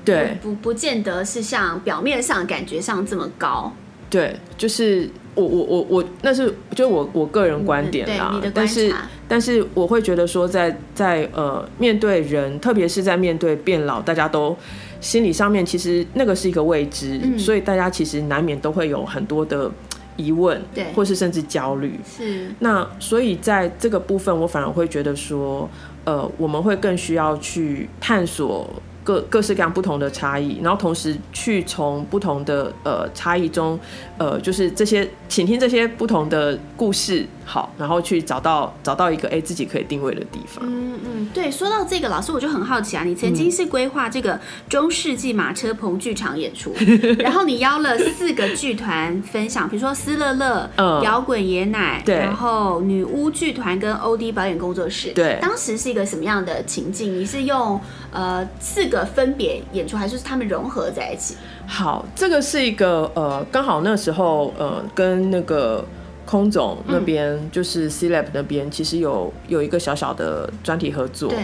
[0.05, 3.74] 对，不不见得是像表面上感觉上这么高。
[4.10, 8.39] 对，就是我我我我，那是就我我个人观点啦。
[8.41, 8.95] 嗯、但是
[9.28, 14.55] 但是我会觉得说在，在在呃面对人，特别是在面对变老，大家都
[15.01, 19.70] 心理上面其实那个是一个未知，嗯、所以大家其实难免都会有很多的。
[20.18, 22.51] 疑问，对，或是甚至焦虑，是。
[22.59, 25.70] 那所以在这个部分，我反而会觉得说，
[26.03, 28.70] 呃，我们会更需要去探索。
[29.08, 33.80] 各各式各样不同的差异，然后同时去从不同的呃差异中，
[34.18, 40.62] 呃，就是这些请听这些不同的故事，好，然后去找到找到一个哎自己可以定位的地方。
[40.68, 44.38] 嗯嗯，对，说到这个，老师我就很好奇啊，你曾经是规划这个
[44.68, 57.18] 中世纪马车棚剧场演出， 嗯、然后你邀了四个剧团分享，比如说斯乐乐、嗯、摇滚爷奶，对，然后女巫剧团跟 OD 表演工作室，对，当时是一个什么样的情境？
[57.18, 57.80] 你是用
[58.12, 58.96] 呃四个。
[59.05, 61.35] 分别演出还是他们融合在一起？
[61.67, 65.83] 好，这个是一个呃，刚好那时候呃，跟那个
[66.25, 71.29] 空总那边，嗯、就是 C Lab 那边，其实有有一个小小的专题合作。
[71.29, 71.39] 对，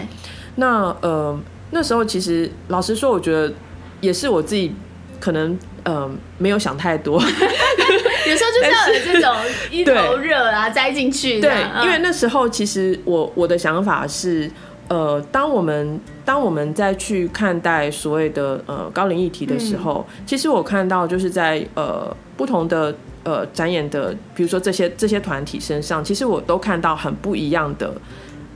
[0.56, 1.38] 那呃
[1.70, 3.52] 那时候其实老实说，我觉得
[4.00, 4.74] 也是我自己
[5.20, 9.34] 可能呃没有想太多， 有时候就是要有这种
[9.70, 11.40] 一头 热啊栽进去。
[11.40, 11.50] 对，
[11.82, 14.50] 因为那时候其实我我的想法是。
[14.94, 27.92] 呃，当我们当我们再去看待所谓的呃高龄议题的时候，嗯、其实我看到就是在呃不同的呃展演的，比如说这些这些团体身上，其实我都看到很不一样的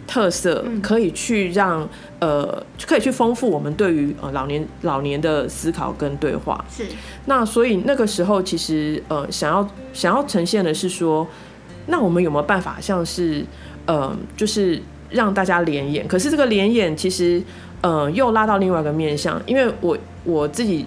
[0.06, 1.88] 特色，嗯、可以去让
[2.20, 6.64] 呃可以去丰富我们对于呃老年老年的思考跟对话。
[6.70, 6.84] 是。
[7.26, 11.26] 那所以那个时候，其实呃想要想要呈现的是说，
[11.86, 13.44] 那我们有没有办法像是
[13.86, 14.80] 呃就是。
[15.10, 17.42] 让大家联演，可是这个联演其实，
[17.80, 20.84] 呃，又拉到另外一个面向，因为我我自己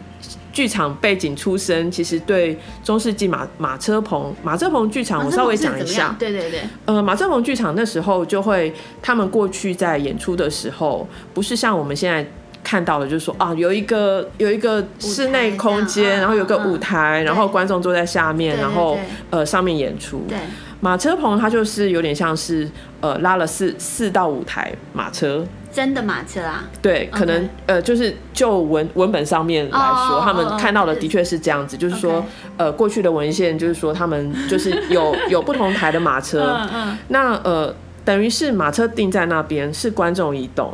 [0.53, 6.15] 剧场背景出身，其实对中世纪马马车棚马车棚剧场，我稍微讲一下。
[6.19, 6.61] 对对对。
[6.85, 12.25] 呃，马车棚剧场那时候就会，他们过去在演出的时候，不是像我们现在
[12.63, 18.97] 看到的，就是说啊，有一个有一个室内空间，然后有个舞台，然后观众坐在下面，然后
[19.29, 20.25] 呃上面演出。
[20.27, 20.37] 对。
[20.83, 22.67] 马车棚它就是有点像是
[23.01, 26.63] 呃拉了四四到五台马车，真的马车啊？
[26.81, 32.25] 对，可能.呃就是就文文本上面来说，oh, 他们看到的的确是这样子，就是说.
[32.57, 40.73] 呃过去的文献就是说他们就是有 有不同台的马车，嗯嗯，那呃等于是马车定在那边，是观众移动。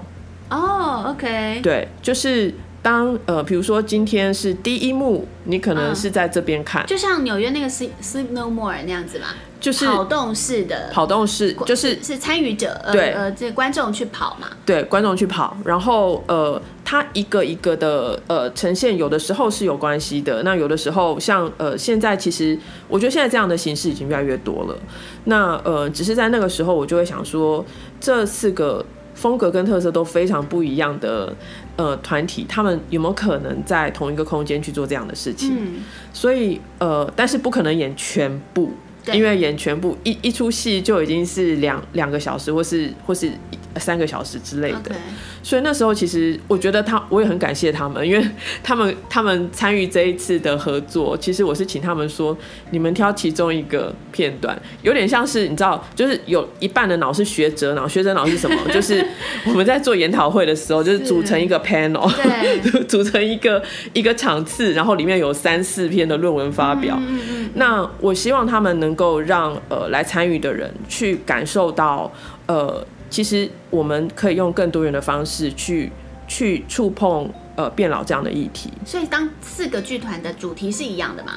[0.50, 2.54] 哦、oh,，OK，对，就是。
[2.80, 9.26] 当呃，比如说今天是第一幕，你可能是在这边看，就像纽约那个 Sleep Sleep No More 那样子嘛，
[9.60, 24.78] 就是跑动式的，跑动式就是是参与者，对呃，这观众去跑嘛，对，观众去跑，然后呃，它一个一个的呃呈现，有的时候是有关系的，那有的时候像呃现在其实我觉得现在这样的形式已经越来越多了，
[25.26, 27.66] 那呃只是在那个时候我就会想说
[28.00, 28.86] 这四个。
[29.18, 31.36] 风格跟特色都非常不一样的
[31.76, 35.56] 呃团体，他们有没有可能在同一个空间去做这样的事情？
[35.58, 43.32] 嗯、所以呃，但是不可能演全部，对因为演全部一一出戏就已经是两两个小时，或是或是
[43.78, 44.96] 三个小时之类的。
[45.44, 48.28] 所以那时候，其实我觉得他，我也很感谢他们，因为
[48.62, 51.18] 他们他们参与这一次的合作。
[51.18, 52.38] 其实我是请他们说，
[52.72, 58.58] 你们挑其中一个片段，有点像是你知道，就是有一半的脑是学者脑，学者脑是什么？
[58.74, 59.06] 就是
[59.46, 62.12] 我们在做研讨会的时候，就是组成一个 panel，
[62.88, 66.98] 组成一个一个场次，然后里面有三四篇的论文发表。
[67.00, 67.50] 嗯嗯嗯。
[67.54, 72.12] 那我希望他们能够让呃来参与的人去感受到
[72.48, 72.86] 呃。
[73.10, 75.90] 其实我们可以用更多元的方式去
[76.28, 78.70] 去触碰呃变老这样的议题。
[78.86, 81.32] 所以当四个剧团的主题是一样的吗？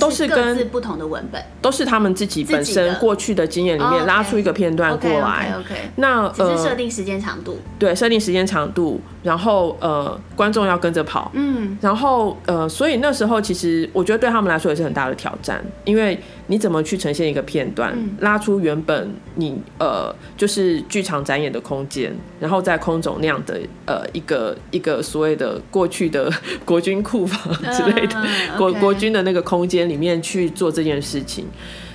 [0.00, 5.54] 都是各自不同的文本，都是他们自己本身过去的经验里面拉出一个片段过来。
[5.58, 26.30] OK，, okay, okay, okay 那只是设定时间长度，呃、对，设定时间长度，然后呃，观众要跟着跑，嗯，然后呃，所以那时候其实我觉得对他们来说也是很大的挑战，因为你怎么去呈现一个片段，嗯、拉出原本你呃就是剧场展演的空间，然后在空总那样的呃一个一个所谓的过去的
[26.64, 28.58] 国军库房之类的、uh.
[28.58, 31.46] 国国军的那个空间里面去做这件事情，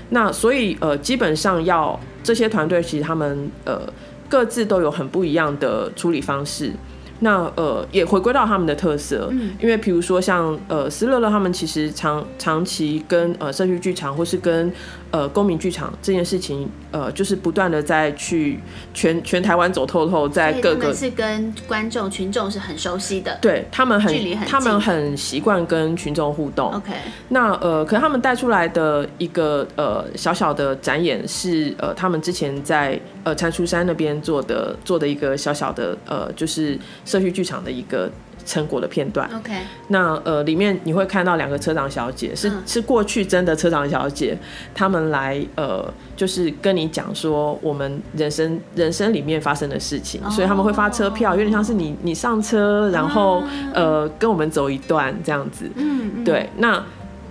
[0.09, 3.81] 那所以呃基本上要这些团队其实他们呃
[4.27, 6.71] 各自都有很不一样的处理方式。
[7.19, 14.71] 那呃也回归到他们的特色，嗯，因为比如说像呃思乐乐他们其实长长期跟呃社区剧场或是跟
[15.11, 18.59] 呃公民剧场这件事情，呃就是不断的在去
[18.93, 26.71] 全全台湾走透透，在各个是跟观众群众是很熟悉的，对他们很，很他们很习惯跟群众互动。
[26.73, 26.93] OK，
[27.27, 36.79] 那呃可能他们带出来的一个呃小小的展演是呃他们之前在呃蟾蜍山那边做的做的一个小小的呃就是。
[37.09, 38.07] 社区剧场的一个
[38.45, 39.27] 成果的片段。
[39.35, 39.51] OK，
[39.87, 44.37] 那呃里面你会看到两个车长小姐，是是过去真的车长小姐，
[44.75, 53.41] 他们来呃就是跟你讲说我们人生人生里面发生的事情，所以他们会发车票，有点像是你你上车，然后
[53.73, 55.67] 呃跟我们走一段这样子。
[55.75, 56.83] 嗯，对，那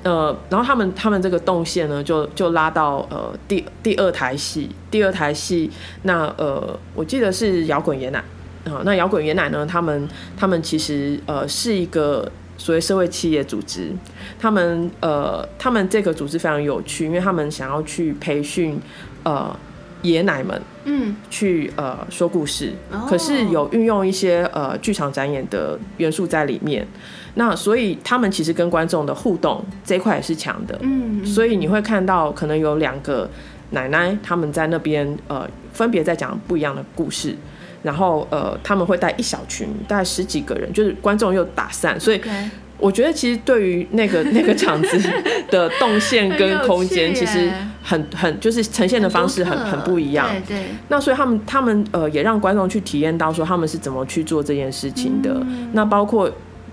[0.03, 5.71] 呃然后他们他们这个动线呢，就就拉到呃第第二台戏，第二台戏，
[6.03, 8.23] 那呃我记得是摇滚爷奶。
[8.65, 9.65] 啊，那摇滚爷奶呢？
[9.65, 13.91] 他们他们其实呃是一个所谓社会企业组织，
[14.39, 18.79] 他们呃他们这个组织非常有趣，因为他们想要去培训
[19.23, 19.57] 呃
[20.03, 22.73] 爷奶们，嗯，去呃说故事，
[23.09, 26.87] 可是有运用一些呃剧场展演的元素在里面，
[27.35, 33.29] 那所以他们其实跟观众的互动这一块也是强的，嗯，所以你会看到可能有两个
[33.71, 37.35] 奶奶他们在那边呃分别在讲不一样的故事。
[37.83, 42.21] 然后呃，他们会带一小群，大概十几个人，就是观众又打散，所以
[42.79, 44.99] 我觉得其实对于那个 那个场子
[45.51, 47.51] 的动线跟空间，其实
[47.83, 50.29] 很很就是呈现的方式很很，很不一样。
[50.47, 50.65] 对对。
[50.89, 55.33] 那所以他们他们呃也让观众去体验到说他们是怎么去做这件事情的。
[55.35, 56.31] 嗯、那包括。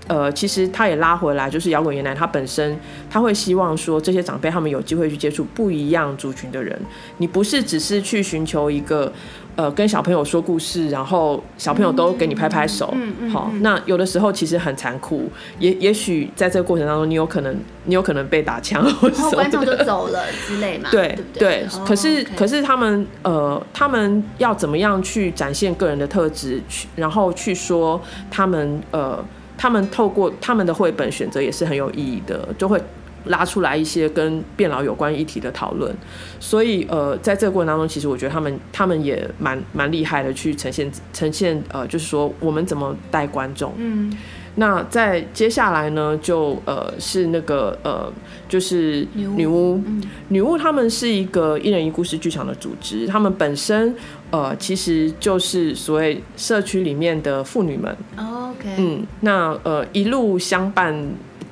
[0.08, 2.78] 呃，其实他也拉回来，就是摇滚原来，他本身
[3.10, 6.80] 他会希望说，这些长辈他们有机会去接触不一样族群的人。
[7.18, 9.12] 你不是只是去寻求一个，
[9.56, 15.28] 呃，跟小朋友说故事，然后小朋友都给你拍拍手，嗯嗯，好，那有的时候其实很残酷，
[15.58, 21.66] 也也许在这个过程当中，你有可能你有可能被打枪，或者观众就走了之类嘛， 对对，对。
[21.84, 28.00] 可是可是他们呃，他们要怎么样去展现个人的特质，去然后去说
[28.30, 29.24] 他们呃。
[29.56, 32.80] 他们透过他们的绘本选择也是很有意义的，就会
[33.24, 35.94] 拉出来一些跟变老有关议题的讨论。
[36.38, 43.72] 所以呃，在这个过程当中，其实我觉得他们他们也蛮蛮厉害的，去呈现呈现呃，就是说我们怎么带观众。
[43.76, 44.16] 嗯。
[44.58, 48.10] 那在接下来呢，就呃是那个呃
[48.48, 53.94] 就是女巫，女巫，嗯、女巫他们是一个一人一故事剧场的组织，他们本身
[54.36, 57.96] 呃其实就是所谓社区里面的妇女们。
[58.16, 58.68] Oh, OK。
[58.76, 60.94] 嗯，那呃一路相伴，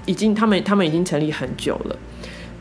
[0.05, 1.97] 已经他们他们已经成立很久了。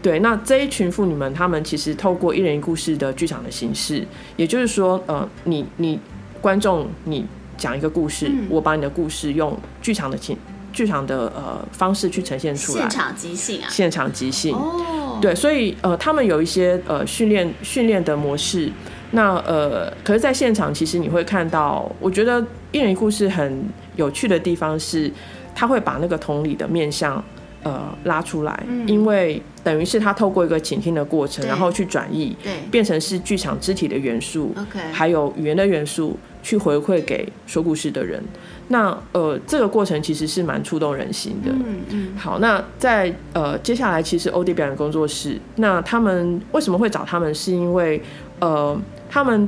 [0.01, 4.05] 对，那这一群妇女们，他们其实透过一人一故事的剧场的形式，
[4.37, 5.99] 也就是说，呃，你你
[6.41, 7.25] 观众你。
[7.55, 10.35] 讲一个故事，嗯，我把你的故事用剧场的情、
[10.73, 18.69] 剧场的呃方式去呈现出来，现场即兴啊，现场即兴，哦，对，所以呃，他们有一些呃训练训练的模式，
[19.13, 23.63] 那呃，可是在现场其实你会看到，我觉得一人一故事很
[23.95, 25.11] 有趣的地方是，
[25.55, 27.23] 他会把那个同理的面向
[27.63, 36.17] 呃拉出来，嗯，因为等于是他透过一个倾听的过程，然后去转译，对，变成是剧场肢体的元素，OK，还有语言的元素。
[36.45, 38.21] 去回馈给说故事的人，
[38.67, 41.49] 那呃，这个过程其实是蛮触动人心的。
[41.53, 42.17] 嗯嗯。
[42.17, 47.33] 好，那在呃接下来，其实欧弟表演工作室，那他们为什么会找他们？
[47.33, 48.01] 是因为
[48.43, 48.77] 呃，
[49.09, 49.47] 他们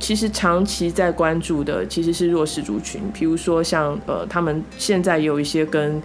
[0.00, 6.02] 其实长期在关注的其实是弱势族群，比如说像呃，他们现在有一些跟。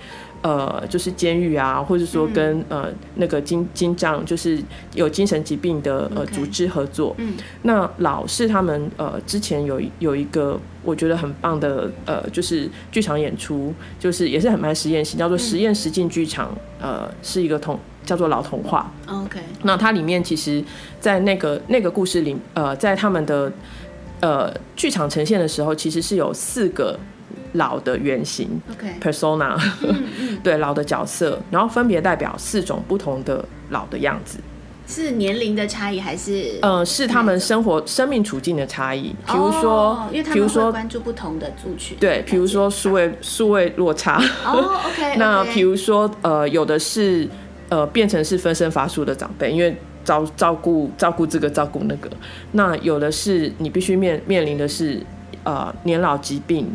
[0.48, 4.58] 呃，就是监狱啊，或者说跟、嗯、呃那个精精障，就是
[4.93, 7.14] 有精神疾病的呃组织合作。
[7.18, 7.34] 嗯，
[7.64, 16.58] 那老是他们呃之前有有一个我觉得很棒的呃就是剧场演出，就是也是很蛮实验性，叫做实验实境剧场。
[16.80, 18.89] 呃，是一个童叫做老童话。
[19.08, 20.64] OK，那它里面其实，
[21.02, 23.52] 在那个那个故事里，呃，在他们的。
[24.20, 27.00] 呃，剧场呈现的时候，其实是有四个
[27.58, 29.55] 老的原型，OK，persona，
[30.41, 34.39] 对，老的角色，然后分别代表四种不同的老的样子。
[34.89, 36.58] 是年龄的差异还是？
[36.62, 39.14] 呃，是他们生活、生命处境的差异。
[39.26, 41.97] 比如说，哦、因为他们会关注不同的族群。
[41.99, 44.18] 对，比如说数位数位落差。
[44.45, 45.18] 哦，OK。
[45.20, 47.28] 那比如说，呃，有的是
[47.68, 52.10] 呃变成是分身乏术的长辈，因为照照顾照顾这个照顾那个。
[52.53, 55.03] 那有的是你必须面面临的是
[55.43, 56.74] 呃年老疾病。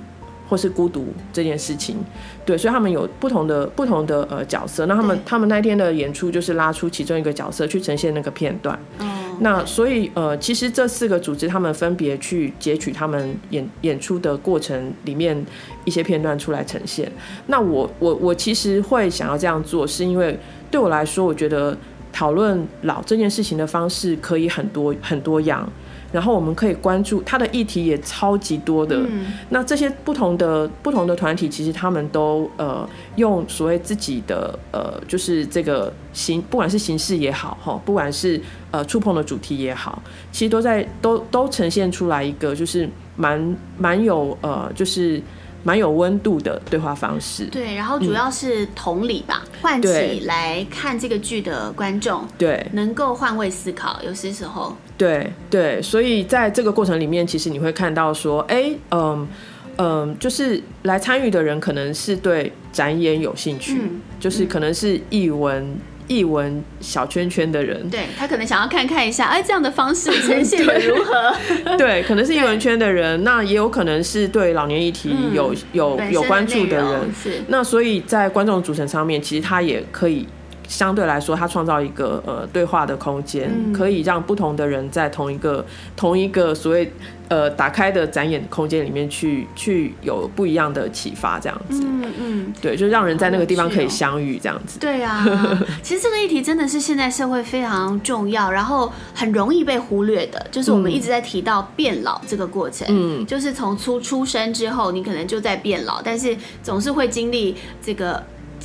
[0.52, 1.96] 或是孤独这件事情，
[2.44, 4.84] 对，所以他们有不同的不同的呃角色。
[4.84, 8.78] 那他们他们那天的演出就是拉出其中一个角色去呈现那个片段。
[8.98, 9.08] 嗯。
[9.40, 15.42] 那所以呃，其实这四个组织他们分别去截取他们演演出的过程里面
[15.86, 17.10] 一些片段出来呈现。
[17.46, 20.38] 那我我我其实会想要这样做，是因为
[20.70, 21.74] 对我来说，我觉得
[22.12, 25.66] 讨论老这件事情的方式可以很多很多样。
[26.12, 38.40] 然后我们可以关注它的议题也超级多的，嗯、那这些不同的不同的团体，其实他们都呃用所谓自己的呃就是这个形，不管是形式也好哈，不管是
[38.70, 40.00] 呃触碰的主题也好，
[40.30, 45.20] 其实都在都都呈现出来一个就是蛮蛮有呃就是。
[45.62, 59.28] 蛮有温度的对话方式，对，然后主要是同理吧，唤、嗯、起来看这个剧的观众，对，能够换位思考，有些时候，对对，所以在这个过程里面，其实你会看到说，哎，嗯
[59.76, 65.76] 嗯，就是来参与的人可能是对展演有兴趣，嗯、就是可能是译文。
[66.12, 71.34] 艺文小圈圈的人，对，他可能想要看看一下，哎，这样的方式呈现的如何？
[71.64, 77.14] 对， 对，可能是译文圈的人，那也有可能是对老年议题有、嗯、有有关注的人。
[77.22, 80.26] 是，那所以在观众组成上面，其实他也可以
[80.66, 85.64] 相对来说，它创造一个呃对话的空间，嗯、可以让不同的人在同一个
[85.96, 86.92] 同一个所谓。
[87.28, 94.78] 呃，打开的展演空间里面去，去有不一样的启发，这样子，嗯嗯，对，就让人在那个地方可以相遇，这样子。
[94.78, 95.26] 对啊，
[95.82, 108.22] 其实这个议题真的是现在社会非常重要，然后很容易被忽略的，就是我们一直在提到变老这个过程，嗯，就是从出出生之后，你可能就在变老，但是总是会经历这个。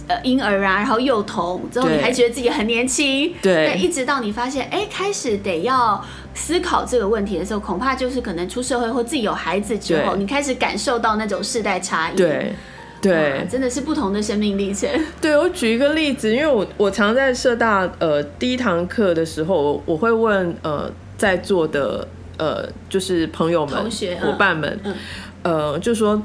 [0.08, 6.02] 呃，婴儿啊，然后幼童之后，你还觉得自己很年轻，对，一直到你发现，哎，开始得要
[6.34, 12.54] 思考这个问题的时候，恐怕就是可能出社会或自己有孩子之后，你开始感受到那种世代差异，对，
[13.02, 14.90] 对，真的是不同的生命历程。
[15.20, 24.96] 对，我举一个例子，因为我我常在社大呃第一堂课的时候，我，我会问呃在座的呃就是朋友们、同学、伙伴们，嗯，
[25.44, 26.24] 呃，就是说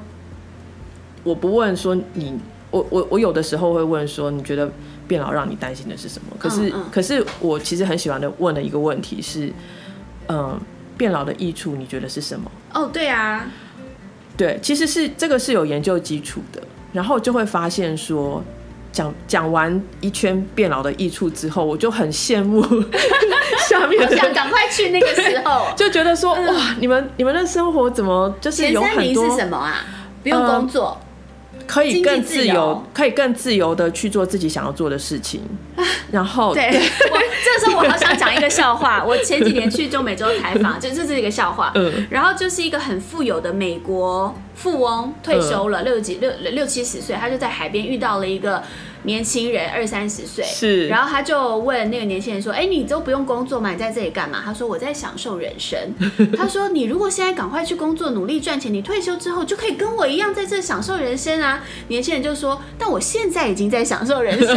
[1.24, 2.38] 我不问说你。
[2.72, 4.68] 我我我有的时候会问说，你觉得
[5.06, 6.34] 变老让你担心的是什么？
[6.38, 9.52] 可是、嗯嗯、可是我其实很喜欢的问的一个问题是，
[10.28, 10.58] 嗯，
[10.96, 12.50] 变老的益处你觉得是什么？
[12.72, 13.46] 哦，对啊，
[14.36, 16.62] 对，其实是这个是有研究基础的，
[16.94, 18.42] 然后就会发现说，
[18.90, 22.62] 讲讲完一圈变老的益处之后，我就很羡慕
[23.68, 29.84] 下面的，想赶快去那个时候，就觉得说、嗯、哇，你们你们的生活怎么就是有很多是什么啊？
[30.22, 30.98] 不用工作。
[30.98, 31.11] 嗯
[31.66, 35.42] 可以更自由，可以更自由的去做自己想要做的事情。
[36.10, 39.02] 然后，对，我这时候我好想讲一个笑话。
[39.04, 41.72] 我前几年去中美洲采访， 就这是一个笑话。
[41.74, 48.62] 嗯，然后就是一个很富有的美国富翁退休了，六几六六七十岁，他就在海边遇到了一个。
[49.04, 53.70] 年轻人二三十岁，是，然后他就问那个年轻人说：“哎，你都不用工作嘛？
[53.70, 55.76] 你在这里干嘛？”他说：“我在享受人生。”
[56.38, 64.46] 他说：“你如果现在赶快去工作，努力赚钱，你退休之后就可以跟我一样在这享受人生啊。”年轻人就说：“但我现在已经在享受人生。”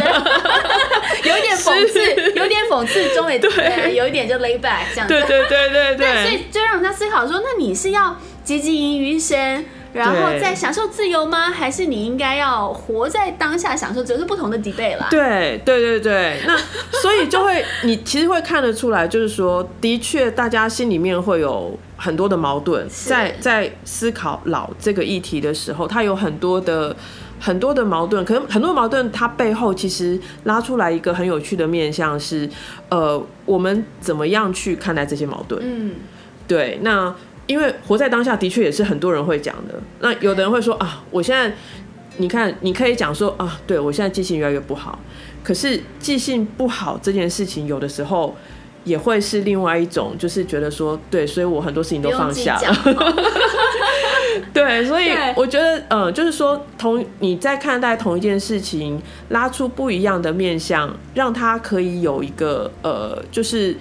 [1.24, 2.00] 有一点讽刺，
[2.36, 5.14] 有点讽刺，中美对，有一点就 lay back 这样子。
[5.14, 8.16] 对对对对对， 所以就让他思考说：“那你是要
[8.46, 9.64] 汲汲营于生？”
[9.96, 11.50] 然后在享受自由吗？
[11.50, 15.08] 还是你应该要活在当下，享受，只是不同的 debate 啦。
[15.10, 16.56] 对对对对，那
[17.00, 26.94] 所以就会你其实会看得出来，就是说，的确大家心里面会有很多的矛盾，在在思考老这个议题的时候，它有很多的
[27.40, 32.48] 很多的矛盾，可能很多矛盾它背后其实拉出来一个很有趣的面向是，
[32.90, 35.60] 呃，我们怎么样去看待这些矛盾？
[35.64, 35.94] 嗯，
[36.46, 37.14] 对，那。
[37.46, 39.74] 因为活在当下的确也是很多人会讲的。
[40.00, 41.54] 那有的人会说啊，我现在
[42.16, 44.98] 你看，你可以讲说啊，对我现在记性越来越不好。
[45.44, 48.34] 可是记性不好这件事情，有的时候
[48.84, 53.14] 也会是另外一种，就是觉得说，对，所以我很多事情都放下了。
[54.52, 63.76] 对，所以我觉得，嗯，就是说，同你在看待同一件事情，拉出不一样的面相，让它可以有一个呃，就是。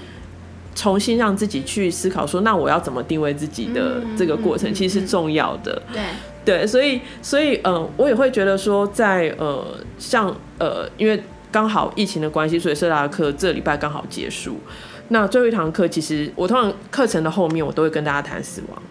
[0.75, 5.81] 重新让自己去思考说，那我要怎么定位自己的这个过程，其实是重要的。
[5.91, 6.03] 对
[6.43, 9.65] 对，所以所以呃，我也会觉得说在，在呃
[9.97, 14.59] 像呃，因为刚好疫情的关系，所以社大的课这礼拜刚好结束。
[15.07, 18.83] 那最后一堂课，其实我通常课程的后面，我都会跟大家谈死亡，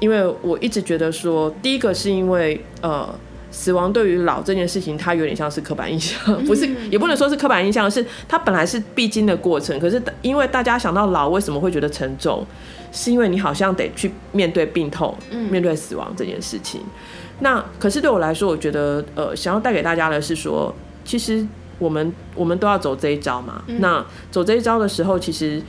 [0.00, 3.12] 因为我一直觉得说，第一个是因为呃。
[3.50, 9.78] 死亡对于老这件事情，它有点像是刻板印象，不是，也不能说是刻板印象，是它本来是必经的过程。
[9.80, 12.46] 可是因为大家想到老，为什么会觉得沉重？
[12.92, 15.16] 是因为你好像得去面对病痛，
[15.50, 16.80] 面对死亡这件事情。
[17.40, 20.74] 那可是对我来说，我觉得呃，想要带给大家的是说，
[21.04, 21.46] 其实
[21.78, 23.62] 我们我们都要走这一招嘛。
[23.78, 25.62] 那走这一招的时候，其实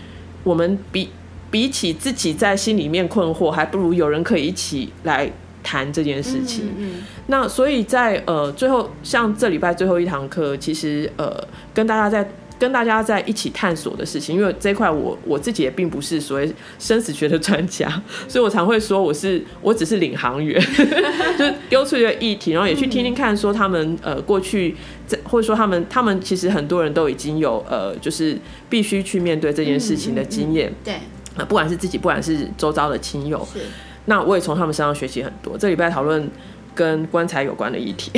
[0.44, 1.10] 我们比
[1.52, 5.32] 比起自己在心里面困惑，还不如有人可以一起来。
[5.64, 6.92] 谈这件事情，嗯嗯、
[7.28, 11.36] 那所以在呃最后，像这礼拜最后一堂课，其实呃
[11.74, 17.90] 跟大家在跟大家在一起探索的事情，因为这一块我我自己也并不是所谓生死学的专家，
[18.28, 20.62] 所以我常会说我是我只是领航员，
[21.40, 24.76] 就丢出一个议题，然后也去听听看，说他们呃过去
[25.08, 28.38] 在或者说他们他们其实很多人都已经有呃就是
[28.70, 30.96] 必须去面对这件事情的经验，对，
[31.38, 33.48] 啊不管是自己，不管是周遭的亲友。
[34.10, 35.56] 那我也从他们身上学习很多。
[35.56, 36.28] 这礼拜讨论
[36.74, 38.12] 跟棺材有关的议题，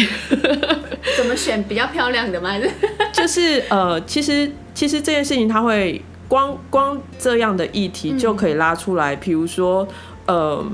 [1.17, 2.51] 怎么选比较漂亮的吗？
[3.11, 9.13] 就是呃，其实其实这件事情，它会光光这样的议题就可以拉出来。
[9.17, 9.85] 比、嗯、如说，
[10.27, 10.65] 呃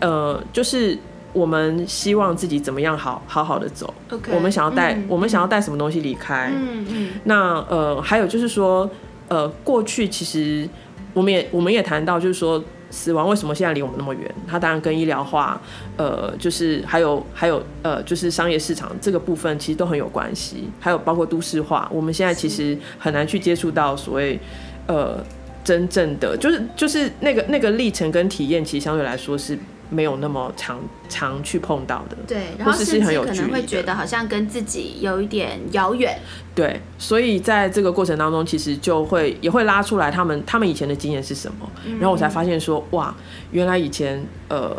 [0.00, 0.98] 呃，就是
[1.32, 3.94] 我们希望自己怎么样好好好的走。
[4.10, 6.50] Okay, 我们想要带、嗯、我们想要带什么东西离开。
[6.52, 7.10] 嗯嗯。
[7.22, 8.90] 那呃，还有就是说，
[9.28, 10.68] 呃，过去其实
[11.14, 12.60] 我们也我们也谈到，就是说。
[12.96, 14.34] 死亡为什么现在离我们那么远？
[14.48, 15.60] 它当然跟医疗化，
[15.98, 20.70] 呃，就是还有还有呃，就是商业市场这个部分其实都很有关系。
[20.80, 24.40] 还有包括都市化，我们现在其实很难去接触到所谓
[24.86, 25.22] 呃
[25.62, 29.58] 真正的，就是就是那个那个历程跟体验，其实相对来说是。
[29.88, 36.18] 没有那么常常去碰到的，对，然后甚至可能会觉得好像跟自己有一点遥远，
[36.54, 41.70] 对，所以在这个过程当中，其实就会也会拉出来他们他们以前的经验是什么，
[42.00, 43.14] 然后我才发现说，哇，
[43.52, 44.76] 原来以前呃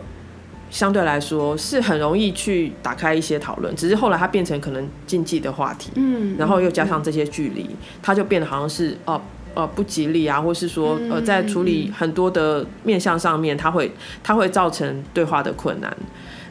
[0.70, 7.70] 相对来说是很容易去打开一些讨论，只是后来它变成可能禁忌的话题，嗯，然后又加上这些距离，
[8.02, 9.22] 它就变得好像是哦。
[9.58, 13.92] 呃，不吉利啊，或是说，呃，在处理很多的面向上面，它会，
[14.22, 15.98] 它会造成对话的困难。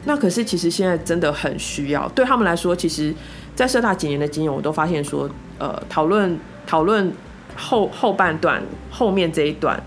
[0.03, 3.15] 那可是，其实现在真的很需要，对他们来说，其实，
[3.55, 7.09] 在社大几年的经验，我都发现说，呃，讨论讨论
[7.55, 9.81] 后后半段后面这一段，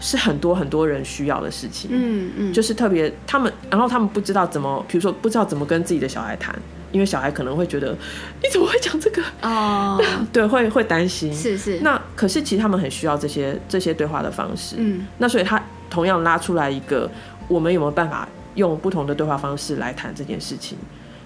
[0.00, 1.92] 是很多很多人需要的事情。
[1.92, 6.52] 嗯嗯，就是特别他们，然后他们不知道怎么，比如说不知道怎么跟自己的小孩谈。
[6.92, 7.96] 因为小孩可能会觉得
[8.42, 11.32] 你怎么会讲这个哦？Oh, 对，会会担心。
[11.34, 11.80] 是是。
[11.80, 14.76] 那可是其实他们很需要这些这些对话的方式。
[14.78, 15.06] 嗯。
[15.18, 17.10] 那所以他同样拉出来一个，
[17.48, 20.76] 我们有没有办法用不同的对话方式来谈这件事情？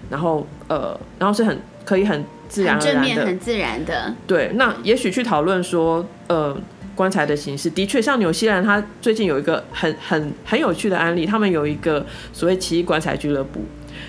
[0.09, 4.15] 然后呃，然后是很可以很自然而然的，很正面、很自然的。
[4.25, 4.51] 对。
[4.55, 6.57] 那也许去讨论说，呃，
[6.95, 13.59] 棺材的形式的确像纽西兰，他最近有一个很很很有趣的案例，他们有一个所谓奇异棺材俱乐部，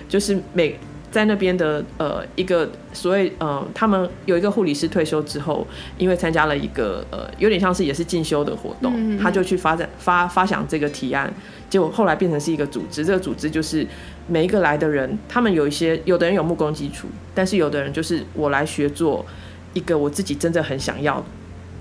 [0.09, 0.79] 就是每。
[1.11, 11.33] 在那边的呃一个所谓呃，他们有一个护理师退休之后，因为参加了一个呃有点像是也是进修的活动，他就去发展发发想这个提案，
[11.71, 13.05] 结果后来变成是一个组织。
[13.05, 13.87] 这个组织就是
[14.27, 19.25] 每一个来的人，他们有一些有的人有木工基础，但是有的人就是我来学做
[19.73, 21.25] 一个我自己真正很想要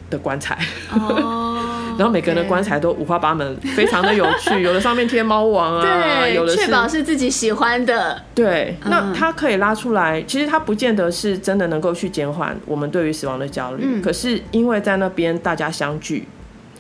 [0.10, 0.58] 的棺材。
[0.92, 4.62] 哦 然后每个人的棺材都五花八门，非常的有趣。
[4.62, 8.22] 有的上面贴猫王啊，对，有的确保是自己喜欢的。
[8.36, 10.22] 对，那它可以拉出来。
[10.24, 13.84] 其实它不见得是真的能够去减缓我们对于死亡的焦虑。
[13.84, 14.02] 嗯。
[14.02, 16.28] 可是因为在那边大家相聚，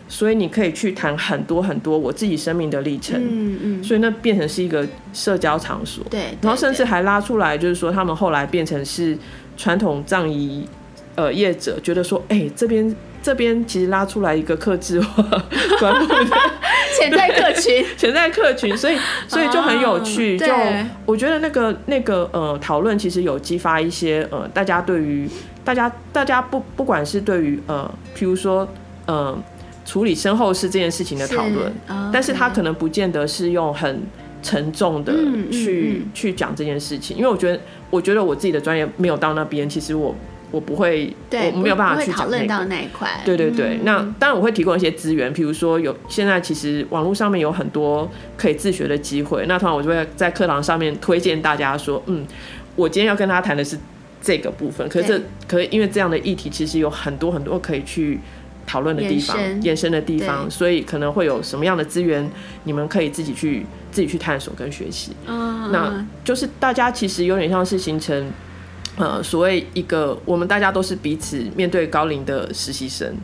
[0.08, 3.20] 所以你可以去谈很多很多我自己生命的历程。
[3.20, 3.84] 嗯嗯。
[3.84, 6.04] 所以那变成是一个社交场所。
[6.10, 6.38] 对。
[6.42, 9.18] 然后甚至还拉出来，就是说他们后来变成是
[9.56, 10.68] 传统葬仪
[11.16, 12.96] 呃业者，觉得说，哎，这边。
[13.28, 15.22] 这边其实拉出来一个克制化
[15.82, 16.16] 棺木的
[16.98, 18.98] 潜在客群， 潜在客群，所以
[19.28, 20.40] 所以就很有趣。
[20.40, 20.48] 就
[21.06, 25.28] 我觉得那个那个呃讨论其实有激发一些呃大家对于
[25.66, 28.66] 大家大家不不管是对于呃譬如说
[29.08, 29.38] 呃
[29.86, 31.70] 处理身后事这件事情的讨论，
[32.14, 34.02] 但是他可能不见得是用很
[34.42, 35.14] 沉重的
[35.52, 37.60] 去去讲这件事情，因为我觉得
[37.90, 40.16] 我觉得我自己的专业没有到那边，其实我。
[40.52, 41.14] 我不会，
[41.54, 43.22] 我没有办法去讨论到那一块。
[43.26, 49.46] 对对对，嗯、那当然我会提供一些资源，比如说有现在其实网络上面有很多可以自学的机会。
[49.48, 52.26] 那通常我就会在课堂上面推荐大家说，嗯，
[52.76, 53.78] 我今天要跟他谈的是
[54.22, 54.88] 这个部分。
[54.88, 58.20] 可是这可以因为这样的议题其实有很多很多可以去
[58.66, 62.30] 讨论的地方，延伸的地方，所以可能会有什么样的资源，
[62.64, 65.12] 你们可以自己去自己去探索跟学习。
[65.26, 68.30] 嗯，那就是大家其实有点像是形成，
[68.98, 73.16] 呃，所谓一个我们大家都是彼此面对高龄的实习生，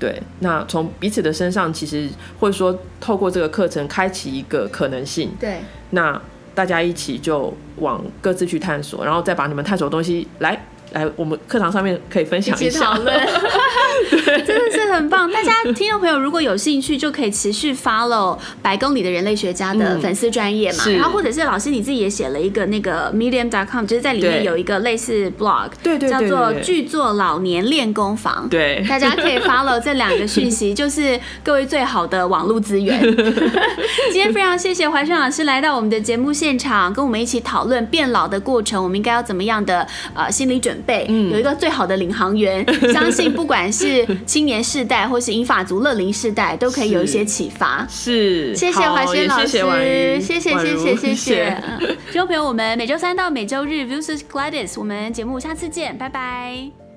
[0.00, 2.08] 对，那从彼此的身上，其实
[2.40, 5.60] 或者说透过这个课程开启一个可能性，对，
[5.90, 6.20] 那
[6.54, 10.60] 大家一起就往各自去探索，然后再把你们探索的东西来。
[10.92, 13.14] 来，我们课堂上面可以分享一下，讨论，
[14.46, 15.30] 真的是很棒。
[15.30, 20.94] 大家听众朋友如果有兴趣，就可以持续 follow 白宫里的人类学家的粉丝专业嘛、嗯。
[20.94, 28.48] 然后或者是老师你自己也写了一个那个 medium.com，就是在里面有一个类似 blog，对对，对，对，对，叫做剧作老年练功房。
[28.48, 33.00] 对，大家可以 follow 这两个讯息， 就是各位最好的网络资源。
[34.10, 47.86] 今天非常谢谢怀顺老师来到我们的节目现场，跟我们一起讨论变老的过程，我们应该要怎么样的呃心理准备有一个最好的领航员， 相信不管是青年世代或是英法族乐龄世代，都可以有一些启发。
[47.90, 51.62] 是，谢谢华轩老师，谢谢谢谢谢谢。
[52.10, 56.87] 听众朋友，我们每周三到每周日《Views s Gladys》，我们节目下次见，拜拜。